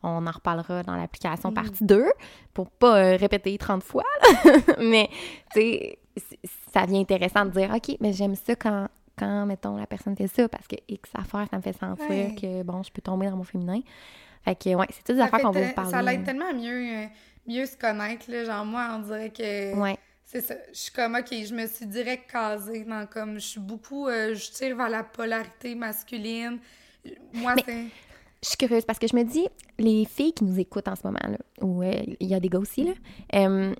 On 0.03 0.27
en 0.27 0.31
reparlera 0.31 0.83
dans 0.83 0.95
l'application 0.95 1.49
Mhm. 1.49 1.55
partie 1.55 1.85
2 1.85 2.05
pour 2.53 2.71
pas 2.71 2.99
euh, 3.03 3.17
répéter 3.17 3.57
30 3.57 3.83
fois. 3.83 4.05
là. 4.23 4.53
mais 4.79 5.09
tu 5.55 5.61
sais, 5.61 5.99
c- 6.17 6.39
ça 6.73 6.85
devient 6.87 7.01
intéressant 7.01 7.47
de 7.47 7.51
dire 7.51 7.73
ok, 7.75 7.97
mais 8.01 8.13
j'aime 8.13 8.35
ça 8.35 8.55
quand 8.57 8.89
quand, 9.19 9.47
mettons, 9.47 9.77
la 9.77 9.87
personne 9.87 10.17
fait 10.17 10.27
ça, 10.29 10.49
parce 10.49 10.67
que 10.67 10.77
X 10.89 11.11
affaire, 11.15 11.47
ça 11.51 11.57
me 11.57 11.63
fait 11.63 11.73
sentir 11.79 12.09
Ouais. 12.09 12.35
que, 12.41 12.63
bon, 12.63 12.83
je 12.83 12.91
peux 12.91 13.03
tomber 13.03 13.27
dans 13.29 13.37
mon 13.37 13.45
féminin. 13.45 13.81
Fait 14.45 14.55
que, 14.55 14.75
ouais, 14.75 14.87
c'est 14.91 15.03
toutes 15.05 15.17
des 15.17 15.21
Ça 15.23 15.27
affaires 15.27 15.41
qu'on 15.41 15.53
te- 15.53 15.59
vous 15.59 15.73
parler. 15.75 15.91
Ça 15.91 16.03
l'aide 16.03 16.25
tellement 16.25 16.53
mieux, 16.55 17.03
euh, 17.03 17.07
mieux 17.47 17.67
se 17.67 17.77
connaître, 17.77 18.31
là. 18.31 18.45
Genre, 18.45 18.65
moi, 18.65 18.89
on 18.97 19.01
dirait 19.01 19.31
que... 19.31 19.75
Ouais. 19.79 19.99
C'est 20.25 20.43
ça. 20.43 20.55
Je 20.73 20.79
suis 20.79 20.93
comme, 20.93 21.15
OK, 21.15 21.29
je 21.31 21.55
me 21.55 21.67
suis 21.67 21.87
direct 21.87 22.31
casée 22.31 22.85
dans 22.85 23.07
comme, 23.07 23.35
je 23.35 23.47
suis 23.47 23.61
beaucoup, 23.61 24.07
euh, 24.09 24.35
je 24.35 24.51
tire 24.51 24.77
vers 24.77 24.91
la 24.91 25.03
polarité 25.03 25.75
masculine. 25.75 26.59
Moi, 27.33 27.55
c'est... 27.65 27.85
Je 28.43 28.49
suis 28.51 28.57
curieuse 28.59 28.85
parce 28.85 28.99
que 29.01 29.07
je 29.09 29.17
me 29.17 29.25
dis, 29.25 29.49
les 29.79 30.05
filles 30.05 30.33
qui 30.33 30.45
nous 30.45 30.61
écoutent 30.61 30.87
en 30.87 30.95
ce 30.95 31.05
moment, 31.07 31.19
là, 31.27 31.39
euh, 31.63 32.03
il 32.21 32.29
y 32.29 32.35
a 32.35 32.41
des 32.41 32.49
gars 32.49 32.59
aussi, 32.61 32.85
là, 32.85 32.93
euh, 33.35 33.75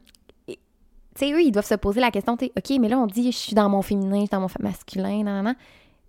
tu 1.19 1.27
sais, 1.27 1.33
eux, 1.33 1.43
ils 1.43 1.51
doivent 1.53 1.67
se 1.67 1.75
poser 1.75 2.01
la 2.01 2.11
question, 2.11 2.37
tu 2.37 2.47
OK, 2.47 2.71
mais 2.81 2.89
là, 2.89 2.99
on 2.99 3.07
dit, 3.07 3.31
je 3.33 3.37
suis 3.37 3.55
dans 3.55 3.69
mon 3.69 3.83
féminin, 3.83 4.17
je 4.17 4.27
suis 4.27 4.29
dans 4.31 4.41
mon 4.41 4.49
masculin, 4.61 5.23
nan, 5.23 5.25
nan, 5.25 5.45
nan. 5.45 5.57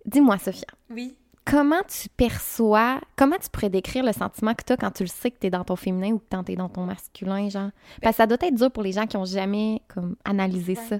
Dis-moi, 0.06 0.38
Sophia, 0.38 0.66
Oui. 0.90 1.14
comment 1.44 1.82
tu 1.88 2.08
perçois, 2.10 3.00
comment 3.16 3.36
tu 3.42 3.48
pourrais 3.50 3.70
décrire 3.70 4.04
le 4.04 4.12
sentiment 4.12 4.54
que 4.54 4.64
tu 4.64 4.72
as 4.72 4.76
quand 4.76 4.90
tu 4.92 5.02
le 5.02 5.08
sais 5.08 5.30
que 5.30 5.38
tu 5.38 5.46
es 5.48 5.50
dans 5.50 5.64
ton 5.64 5.76
féminin 5.76 6.12
ou 6.12 6.18
que 6.18 6.24
tu 6.44 6.52
es 6.52 6.56
dans 6.56 6.68
ton 6.68 6.84
masculin, 6.84 7.48
genre? 7.48 7.70
Parce 8.00 8.16
que 8.16 8.22
ça 8.22 8.26
doit 8.26 8.38
être 8.40 8.54
dur 8.54 8.70
pour 8.70 8.82
les 8.82 8.92
gens 8.92 9.06
qui 9.06 9.16
ont 9.16 9.24
jamais, 9.24 9.82
comme, 9.88 10.16
analysé 10.24 10.74
Ouais. 10.76 10.84
ça. 10.88 10.96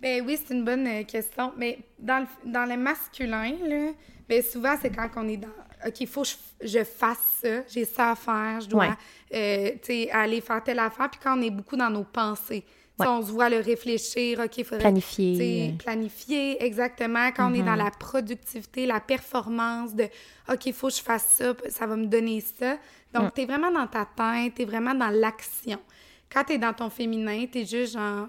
Ben 0.00 0.22
oui, 0.26 0.36
c'est 0.44 0.52
une 0.54 0.64
bonne 0.64 0.86
euh, 0.86 1.02
question. 1.04 1.52
Mais 1.56 1.78
dans 1.98 2.18
le, 2.44 2.50
dans 2.52 2.66
le 2.68 2.76
masculin, 2.76 3.52
là, 3.66 3.92
ben 4.28 4.42
souvent, 4.42 4.74
c'est 4.80 4.90
quand 4.90 5.08
on 5.16 5.26
est 5.28 5.36
dans... 5.38 5.48
OK, 5.86 6.00
il 6.00 6.06
faut 6.06 6.22
que 6.22 6.28
je, 6.62 6.68
je 6.78 6.84
fasse 6.84 7.40
ça, 7.42 7.62
j'ai 7.68 7.84
ça 7.84 8.10
à 8.12 8.14
faire, 8.14 8.60
je 8.60 8.68
dois, 8.68 8.88
Ouais. 9.32 9.78
euh, 9.88 10.06
aller 10.12 10.40
faire 10.40 10.62
telle 10.62 10.78
affaire. 10.78 11.10
Puis 11.10 11.20
quand 11.22 11.38
on 11.38 11.42
est 11.42 11.50
beaucoup 11.50 11.76
dans 11.76 11.90
nos 11.90 12.04
pensées, 12.04 12.64
Ouais. 12.98 13.08
on 13.08 13.22
se 13.22 13.32
voit 13.32 13.48
le 13.48 13.58
réfléchir, 13.58 14.38
OK, 14.38 14.58
il 14.58 14.64
faudrait... 14.64 14.78
Planifier. 14.78 15.74
planifier, 15.78 16.64
exactement. 16.64 17.30
Quand 17.36 17.50
on 17.50 17.54
est 17.54 17.62
dans 17.62 17.74
la 17.74 17.90
productivité, 17.90 18.86
la 18.86 19.00
performance 19.00 19.94
de 19.94 20.04
OK, 20.48 20.66
il 20.66 20.72
faut 20.72 20.88
que 20.88 20.94
je 20.94 21.02
fasse 21.02 21.26
ça, 21.38 21.54
ça 21.68 21.86
va 21.86 21.96
me 21.96 22.06
donner 22.06 22.40
ça. 22.40 22.76
Donc, 23.12 23.34
tu 23.34 23.42
es 23.42 23.46
vraiment 23.46 23.72
dans 23.72 23.86
ta 23.86 24.04
tête, 24.04 24.54
tu 24.54 24.62
es 24.62 24.64
vraiment 24.64 24.94
dans 24.94 25.10
l'action. 25.10 25.78
Quand 26.32 26.44
tu 26.44 26.52
es 26.52 26.58
dans 26.58 26.72
ton 26.72 26.90
féminin, 26.90 27.46
tu 27.50 27.60
es 27.60 27.66
juste 27.66 27.94
genre 27.94 28.28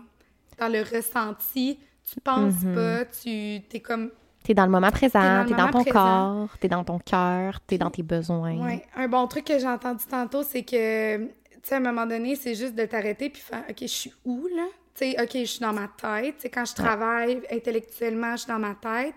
dans 0.58 0.67
le 0.67 0.82
ressenti, 0.82 1.80
tu 2.04 2.19
penses 2.21 2.63
pas, 2.73 3.06
tu 3.06 3.30
es 3.30 3.80
comme. 3.82 4.12
T'es 4.43 4.54
dans 4.54 4.65
le 4.65 4.71
moment 4.71 4.91
présent, 4.91 5.19
dans 5.19 5.45
t'es 5.45 5.56
dans 5.56 5.58
moment 5.58 5.71
ton 5.71 5.84
présent. 5.84 6.47
corps, 6.47 6.58
t'es 6.60 6.67
dans 6.67 6.84
ton 6.84 6.99
cœur, 6.99 7.60
t'es 7.62 7.80
dans 7.80 7.89
tes 7.89 8.04
besoins. 8.04 8.56
Ouais. 8.63 8.86
Un 8.95 9.08
bon 9.08 9.25
truc 9.28 9.45
que 9.45 9.58
j'ai 9.58 9.67
entendu 9.67 10.06
tantôt, 10.08 10.43
c'est 10.43 10.62
que, 10.62 11.28
tu 11.65 11.69
sais, 11.69 11.75
à 11.75 11.78
un 11.80 11.82
moment 11.82 12.06
donné, 12.06 12.36
c'est 12.36 12.54
juste 12.54 12.75
de 12.75 12.86
t'arrêter 12.86 13.32
puis 13.32 13.41
faire 13.41 13.63
OK, 13.67 13.78
je 13.82 13.86
suis 13.88 14.13
où, 14.23 14.47
là? 14.56 14.67
Tu 14.93 15.12
sais, 15.12 15.15
OK, 15.19 15.32
je 15.34 15.45
suis 15.45 15.60
dans 15.62 15.73
ma 15.73 15.88
tête. 15.88 16.36
Tu 16.36 16.41
sais, 16.43 16.49
quand 16.51 16.63
je 16.63 16.75
travaille 16.75 17.41
intellectuellement, 17.51 18.34
je 18.34 18.43
suis 18.43 18.47
dans 18.51 18.60
ma 18.60 18.75
tête. 18.75 19.15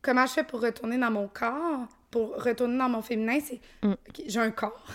Comment 0.00 0.24
je 0.24 0.32
fais 0.32 0.44
pour 0.44 0.62
retourner 0.62 0.96
dans 0.96 1.10
mon 1.10 1.28
corps? 1.28 1.86
Pour 2.10 2.42
retourner 2.42 2.78
dans 2.78 2.88
mon 2.88 3.02
féminin, 3.02 3.38
c'est 3.44 3.60
Mm. 3.82 3.92
OK, 3.92 4.22
j'ai 4.26 4.40
un 4.40 4.50
corps. 4.50 4.86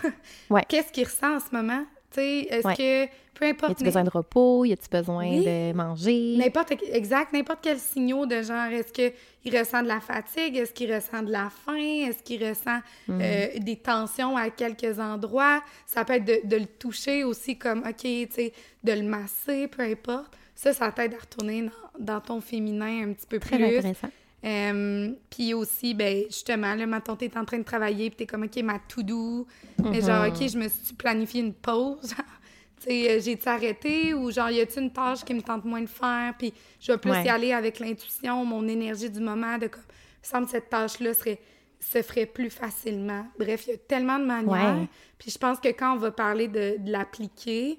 Ouais. 0.50 0.64
Qu'est-ce 0.70 0.92
qu'il 0.92 1.06
ressent 1.06 1.36
en 1.36 1.40
ce 1.40 1.54
moment? 1.54 1.86
Tu 2.12 2.22
sais, 2.22 2.38
est-ce 2.50 2.66
Ouais. 2.68 2.76
que, 2.76 3.06
peu 3.38 3.46
Y 3.46 3.50
importe. 3.50 3.72
a-tu 3.74 3.84
besoin 3.84 4.04
de 4.06 4.10
repos? 4.10 4.64
Y 4.66 4.72
a-tu 4.74 4.88
besoin 4.90 5.28
Oui. 5.30 5.44
de 5.46 5.74
manger? 5.74 6.36
N'importe 6.38 6.74
exact, 6.92 7.34
n'importe 7.34 7.60
quel 7.62 7.78
signaux 7.80 8.26
de 8.26 8.42
genre, 8.42 8.72
est-ce 8.72 8.94
qu'il 8.94 9.58
ressent 9.58 9.84
de 9.84 9.88
la 9.90 10.00
fatigue, 10.00 10.56
est-ce 10.56 10.72
qu'il 10.74 10.94
ressent 10.94 11.22
de 11.24 11.32
la 11.32 11.50
faim, 11.50 11.76
est-ce 11.76 12.24
qu'il 12.24 12.44
ressent 12.48 12.80
Mm. 13.08 13.20
euh, 13.22 13.48
des 13.60 13.76
tensions 13.76 14.38
à 14.38 14.50
quelques 14.50 15.00
endroits? 15.00 15.62
Ça 15.86 16.06
peut 16.06 16.14
être 16.14 16.26
de, 16.26 16.40
de 16.46 16.56
le 16.56 16.66
toucher 16.66 17.24
aussi 17.26 17.58
comme, 17.58 17.80
OK, 17.80 17.98
tu 18.02 18.28
sais, 18.32 18.54
de 18.84 18.92
le 18.94 19.04
masser, 19.04 19.68
peu 19.68 19.84
importe. 19.84 20.34
Ça, 20.56 20.74
ça 20.74 20.92
t'aide 20.92 21.14
à 21.14 21.18
retourner 21.20 21.64
dans, 21.98 22.14
dans 22.16 22.22
ton 22.22 22.42
féminin 22.42 23.10
un 23.10 23.14
petit 23.14 23.28
peu 23.28 23.38
Très 23.40 23.58
plus. 23.58 23.66
intéressant. 23.78 24.10
Euh, 24.46 25.12
puis 25.30 25.54
aussi, 25.54 25.94
ben 25.94 26.24
justement, 26.28 26.76
là, 26.76 26.86
mettons, 26.86 27.16
t'es 27.16 27.36
en 27.38 27.44
train 27.44 27.58
de 27.58 27.64
travailler, 27.64 28.10
puis 28.10 28.18
t'es 28.18 28.26
comme, 28.28 28.44
OK, 28.44 28.56
ma 28.64 28.80
to-do. 28.80 29.48
Mais 29.84 30.02
genre, 30.02 30.26
Mhm. 30.26 30.30
OK, 30.34 30.48
je 30.48 30.58
me 30.58 30.68
suis 30.70 30.94
planifié 30.96 31.42
une 31.42 31.54
pause. 31.54 32.10
genre, 32.10 32.26
tu 32.82 32.88
sais, 32.88 33.10
euh, 33.12 33.20
j'ai-tu 33.20 33.48
arrêté 33.50 34.14
ou 34.14 34.30
genre, 34.32 34.52
y 34.52 34.62
a-tu 34.62 34.80
une 34.80 34.92
tâche 34.94 35.24
qui 35.26 35.34
me 35.34 35.42
tente 35.42 35.66
moins 35.66 35.82
de 35.82 35.88
faire? 35.90 36.34
Puis 36.38 36.54
je 36.80 36.92
vais 36.92 36.98
plus 37.00 37.12
Ouais. 37.12 37.26
y 37.26 37.30
aller 37.30 37.52
avec 37.52 37.80
l'intuition, 37.80 38.46
mon 38.46 38.68
énergie 38.68 39.10
du 39.10 39.20
moment, 39.20 39.58
de 39.58 39.68
comme, 39.68 39.82
il 40.24 40.28
semble 40.28 40.46
que 40.46 40.52
cette 40.52 40.70
tâche-là 40.70 41.14
serait 41.14 41.40
se 41.80 42.02
ferait 42.02 42.26
plus 42.26 42.50
facilement. 42.50 43.28
Bref, 43.38 43.66
il 43.68 43.72
y 43.72 43.74
a 43.74 43.78
tellement 43.78 44.18
de 44.18 44.26
manières. 44.26 44.78
Ouais. 44.80 44.88
Puis 45.20 45.30
je 45.30 45.38
pense 45.38 45.60
que 45.60 45.68
quand 45.70 45.94
on 45.94 45.98
va 45.98 46.10
parler 46.10 46.48
de, 46.48 46.76
de 46.80 46.92
l'appliquer 46.92 47.78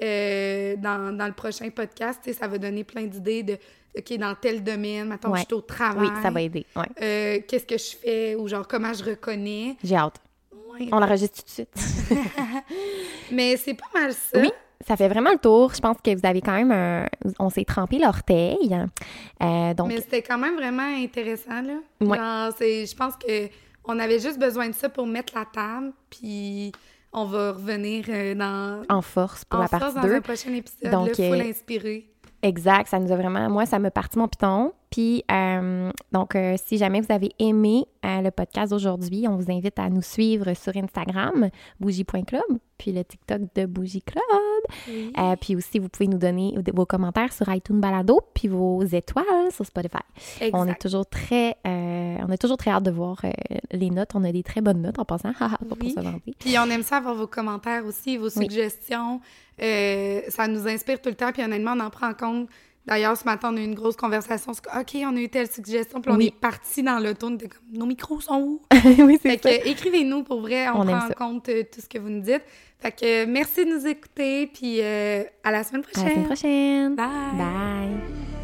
euh, 0.00 0.76
dans, 0.76 1.16
dans 1.16 1.26
le 1.26 1.32
prochain 1.32 1.68
podcast, 1.70 2.20
ça 2.32 2.46
va 2.46 2.58
donner 2.58 2.84
plein 2.84 3.02
d'idées 3.04 3.42
de, 3.42 3.58
OK, 3.96 4.18
dans 4.18 4.34
tel 4.34 4.62
domaine, 4.62 5.08
maintenant 5.08 5.32
Ouais. 5.32 5.40
je 5.40 5.44
suis 5.46 5.54
au 5.54 5.60
travail. 5.60 6.08
Oui, 6.08 6.22
ça 6.22 6.30
va 6.30 6.40
aider. 6.40 6.64
Ouais. 6.74 6.86
Euh, 7.02 7.40
qu'est-ce 7.46 7.66
que 7.66 7.76
je 7.78 7.96
fais 7.96 8.34
ou 8.34 8.48
genre 8.48 8.66
comment 8.66 8.92
je 8.92 9.04
reconnais? 9.04 9.76
J'ai 9.84 9.96
hâte. 9.96 10.16
Ouais. 10.52 10.88
On 10.92 10.98
l'enregistre 10.98 11.42
tout 11.42 11.44
de 11.44 11.50
suite. 11.50 11.74
Mais 13.32 13.56
c'est 13.56 13.74
pas 13.74 13.86
mal 13.94 14.12
ça. 14.12 14.40
Oui, 14.40 14.50
ça 14.86 14.96
fait 14.96 15.08
vraiment 15.08 15.30
le 15.32 15.38
tour. 15.38 15.72
Je 15.74 15.80
pense 15.80 15.98
que 16.02 16.14
vous 16.14 16.26
avez 16.26 16.40
quand 16.40 16.54
même 16.54 16.72
un... 16.72 17.06
On 17.38 17.50
s'est 17.50 17.64
trempé 17.64 17.98
l'orteil. 17.98 18.74
Euh, 19.42 19.74
donc, 19.74 19.88
Mais 19.88 20.00
c'était 20.00 20.22
quand 20.22 20.38
même 20.38 20.56
vraiment 20.56 20.96
intéressant, 21.02 21.60
là. 21.62 21.74
Genre, 22.00 22.54
je 22.58 22.94
pense 22.96 23.16
que 23.16 23.48
on 23.84 23.98
avait 23.98 24.20
juste 24.20 24.38
besoin 24.38 24.68
de 24.68 24.74
ça 24.74 24.88
pour 24.88 25.06
mettre 25.06 25.34
la 25.36 25.44
table, 25.44 25.92
puis 26.08 26.72
on 27.12 27.24
va 27.24 27.52
revenir 27.52 28.04
euh, 28.08 28.34
dans... 28.34 28.82
en 28.88 29.02
force 29.02 29.44
pour 29.44 29.58
en 29.58 29.62
la 29.62 29.68
force 29.68 29.82
partie 29.82 29.96
dans 29.96 30.02
2. 30.06 30.14
un 30.14 30.20
prochain 30.20 30.52
épisode, 30.54 30.90
Donc, 30.92 31.08
là, 31.08 31.14
full 31.14 31.40
euh, 31.40 31.50
inspiré. 31.50 32.06
Exact, 32.42 32.88
ça 32.88 32.98
nous 32.98 33.12
a 33.12 33.16
vraiment... 33.16 33.48
Moi, 33.48 33.66
ça 33.66 33.78
m'a 33.78 33.90
parti 33.90 34.18
mon 34.18 34.28
piton. 34.28 34.72
Puis, 34.92 35.24
euh, 35.32 35.90
donc, 36.12 36.36
euh, 36.36 36.54
si 36.62 36.76
jamais 36.76 37.00
vous 37.00 37.10
avez 37.10 37.30
aimé 37.38 37.86
euh, 38.04 38.20
le 38.20 38.30
podcast 38.30 38.72
d'aujourd'hui, 38.72 39.26
on 39.26 39.36
vous 39.36 39.50
invite 39.50 39.78
à 39.78 39.88
nous 39.88 40.02
suivre 40.02 40.52
sur 40.52 40.76
Instagram, 40.76 41.48
bougie.club, 41.80 42.42
puis 42.76 42.92
le 42.92 43.02
TikTok 43.02 43.40
de 43.54 43.64
Bougie 43.64 44.02
Club. 44.02 44.22
Oui. 44.88 45.10
puis 45.40 45.56
aussi, 45.56 45.78
vous 45.78 45.88
pouvez 45.88 46.08
nous 46.08 46.18
donner 46.18 46.54
vos 46.74 46.84
commentaires 46.84 47.32
sur 47.32 47.48
iTunes 47.52 47.80
Balado, 47.80 48.20
puis 48.34 48.48
vos 48.48 48.82
étoiles 48.84 49.50
sur 49.50 49.64
Spotify. 49.64 49.96
Exact. 50.40 50.50
On 50.58 50.66
est 50.68 50.78
toujours 50.80 51.06
très, 51.06 51.56
on 51.64 52.28
a 52.30 52.36
toujours 52.36 52.58
très 52.58 52.70
hâte 52.70 52.84
de 52.84 52.90
voir 52.90 53.22
les 53.72 53.88
notes. 53.90 54.10
On 54.14 54.24
a 54.24 54.30
des 54.32 54.42
très 54.42 54.60
bonnes 54.60 54.82
notes 54.82 54.98
en 54.98 55.06
passant, 55.06 55.32
pour 55.68 55.78
Oui. 55.80 55.92
se 55.92 56.00
vanter. 56.00 56.34
Puis 56.38 56.54
on 56.58 56.68
aime 56.68 56.82
ça 56.82 56.98
avoir 56.98 57.14
vos 57.14 57.26
commentaires 57.26 57.86
aussi, 57.86 58.18
vos 58.18 58.28
suggestions. 58.30 59.20
Ça 59.58 60.48
nous 60.48 60.68
inspire 60.68 61.00
tout 61.00 61.08
le 61.08 61.14
temps, 61.16 61.32
puis 61.32 61.42
honnêtement, 61.42 61.72
on 61.76 61.80
en 61.80 61.90
prend 61.90 62.12
compte. 62.12 62.48
D'ailleurs, 62.84 63.16
ce 63.16 63.24
matin, 63.24 63.50
on 63.52 63.56
a 63.56 63.60
eu 63.60 63.64
une 63.64 63.76
grosse 63.76 63.94
conversation. 63.96 64.50
OK, 64.52 64.96
on 64.96 65.16
a 65.16 65.20
eu 65.20 65.28
telle 65.28 65.48
suggestion, 65.50 66.00
puis 66.00 66.10
on 66.12 66.18
est 66.18 66.34
parti 66.34 66.82
dans. 66.82 66.96
On 67.22 67.34
était 67.34 67.48
comme, 67.48 67.60
nos 67.72 67.86
micros 67.86 68.20
sont 68.20 68.40
où? 68.40 68.62
oui, 69.04 69.18
c'est 69.22 69.40
ça. 69.40 69.50
écrivez-nous 69.52 70.24
pour 70.24 70.40
vrai, 70.40 70.68
on, 70.68 70.80
On 70.80 70.86
prend 70.86 70.96
en 70.96 71.08
ça. 71.08 71.14
compte 71.14 71.48
euh, 71.48 71.62
tout 71.72 71.80
ce 71.80 71.88
que 71.88 71.98
vous 71.98 72.08
nous 72.10 72.22
dites. 72.22 72.42
Fait 72.80 72.90
que 72.90 73.22
euh, 73.22 73.26
merci 73.28 73.64
de 73.64 73.70
nous 73.70 73.86
écouter, 73.86 74.48
puis 74.48 74.78
euh, 74.80 75.22
à 75.44 75.52
la 75.52 75.62
semaine 75.62 75.82
À 75.94 75.98
la 75.98 76.02
prochaine. 76.02 76.10
semaine 76.12 76.26
prochaine. 76.26 76.94
Bye. 76.96 77.36
Bye. 77.38 78.41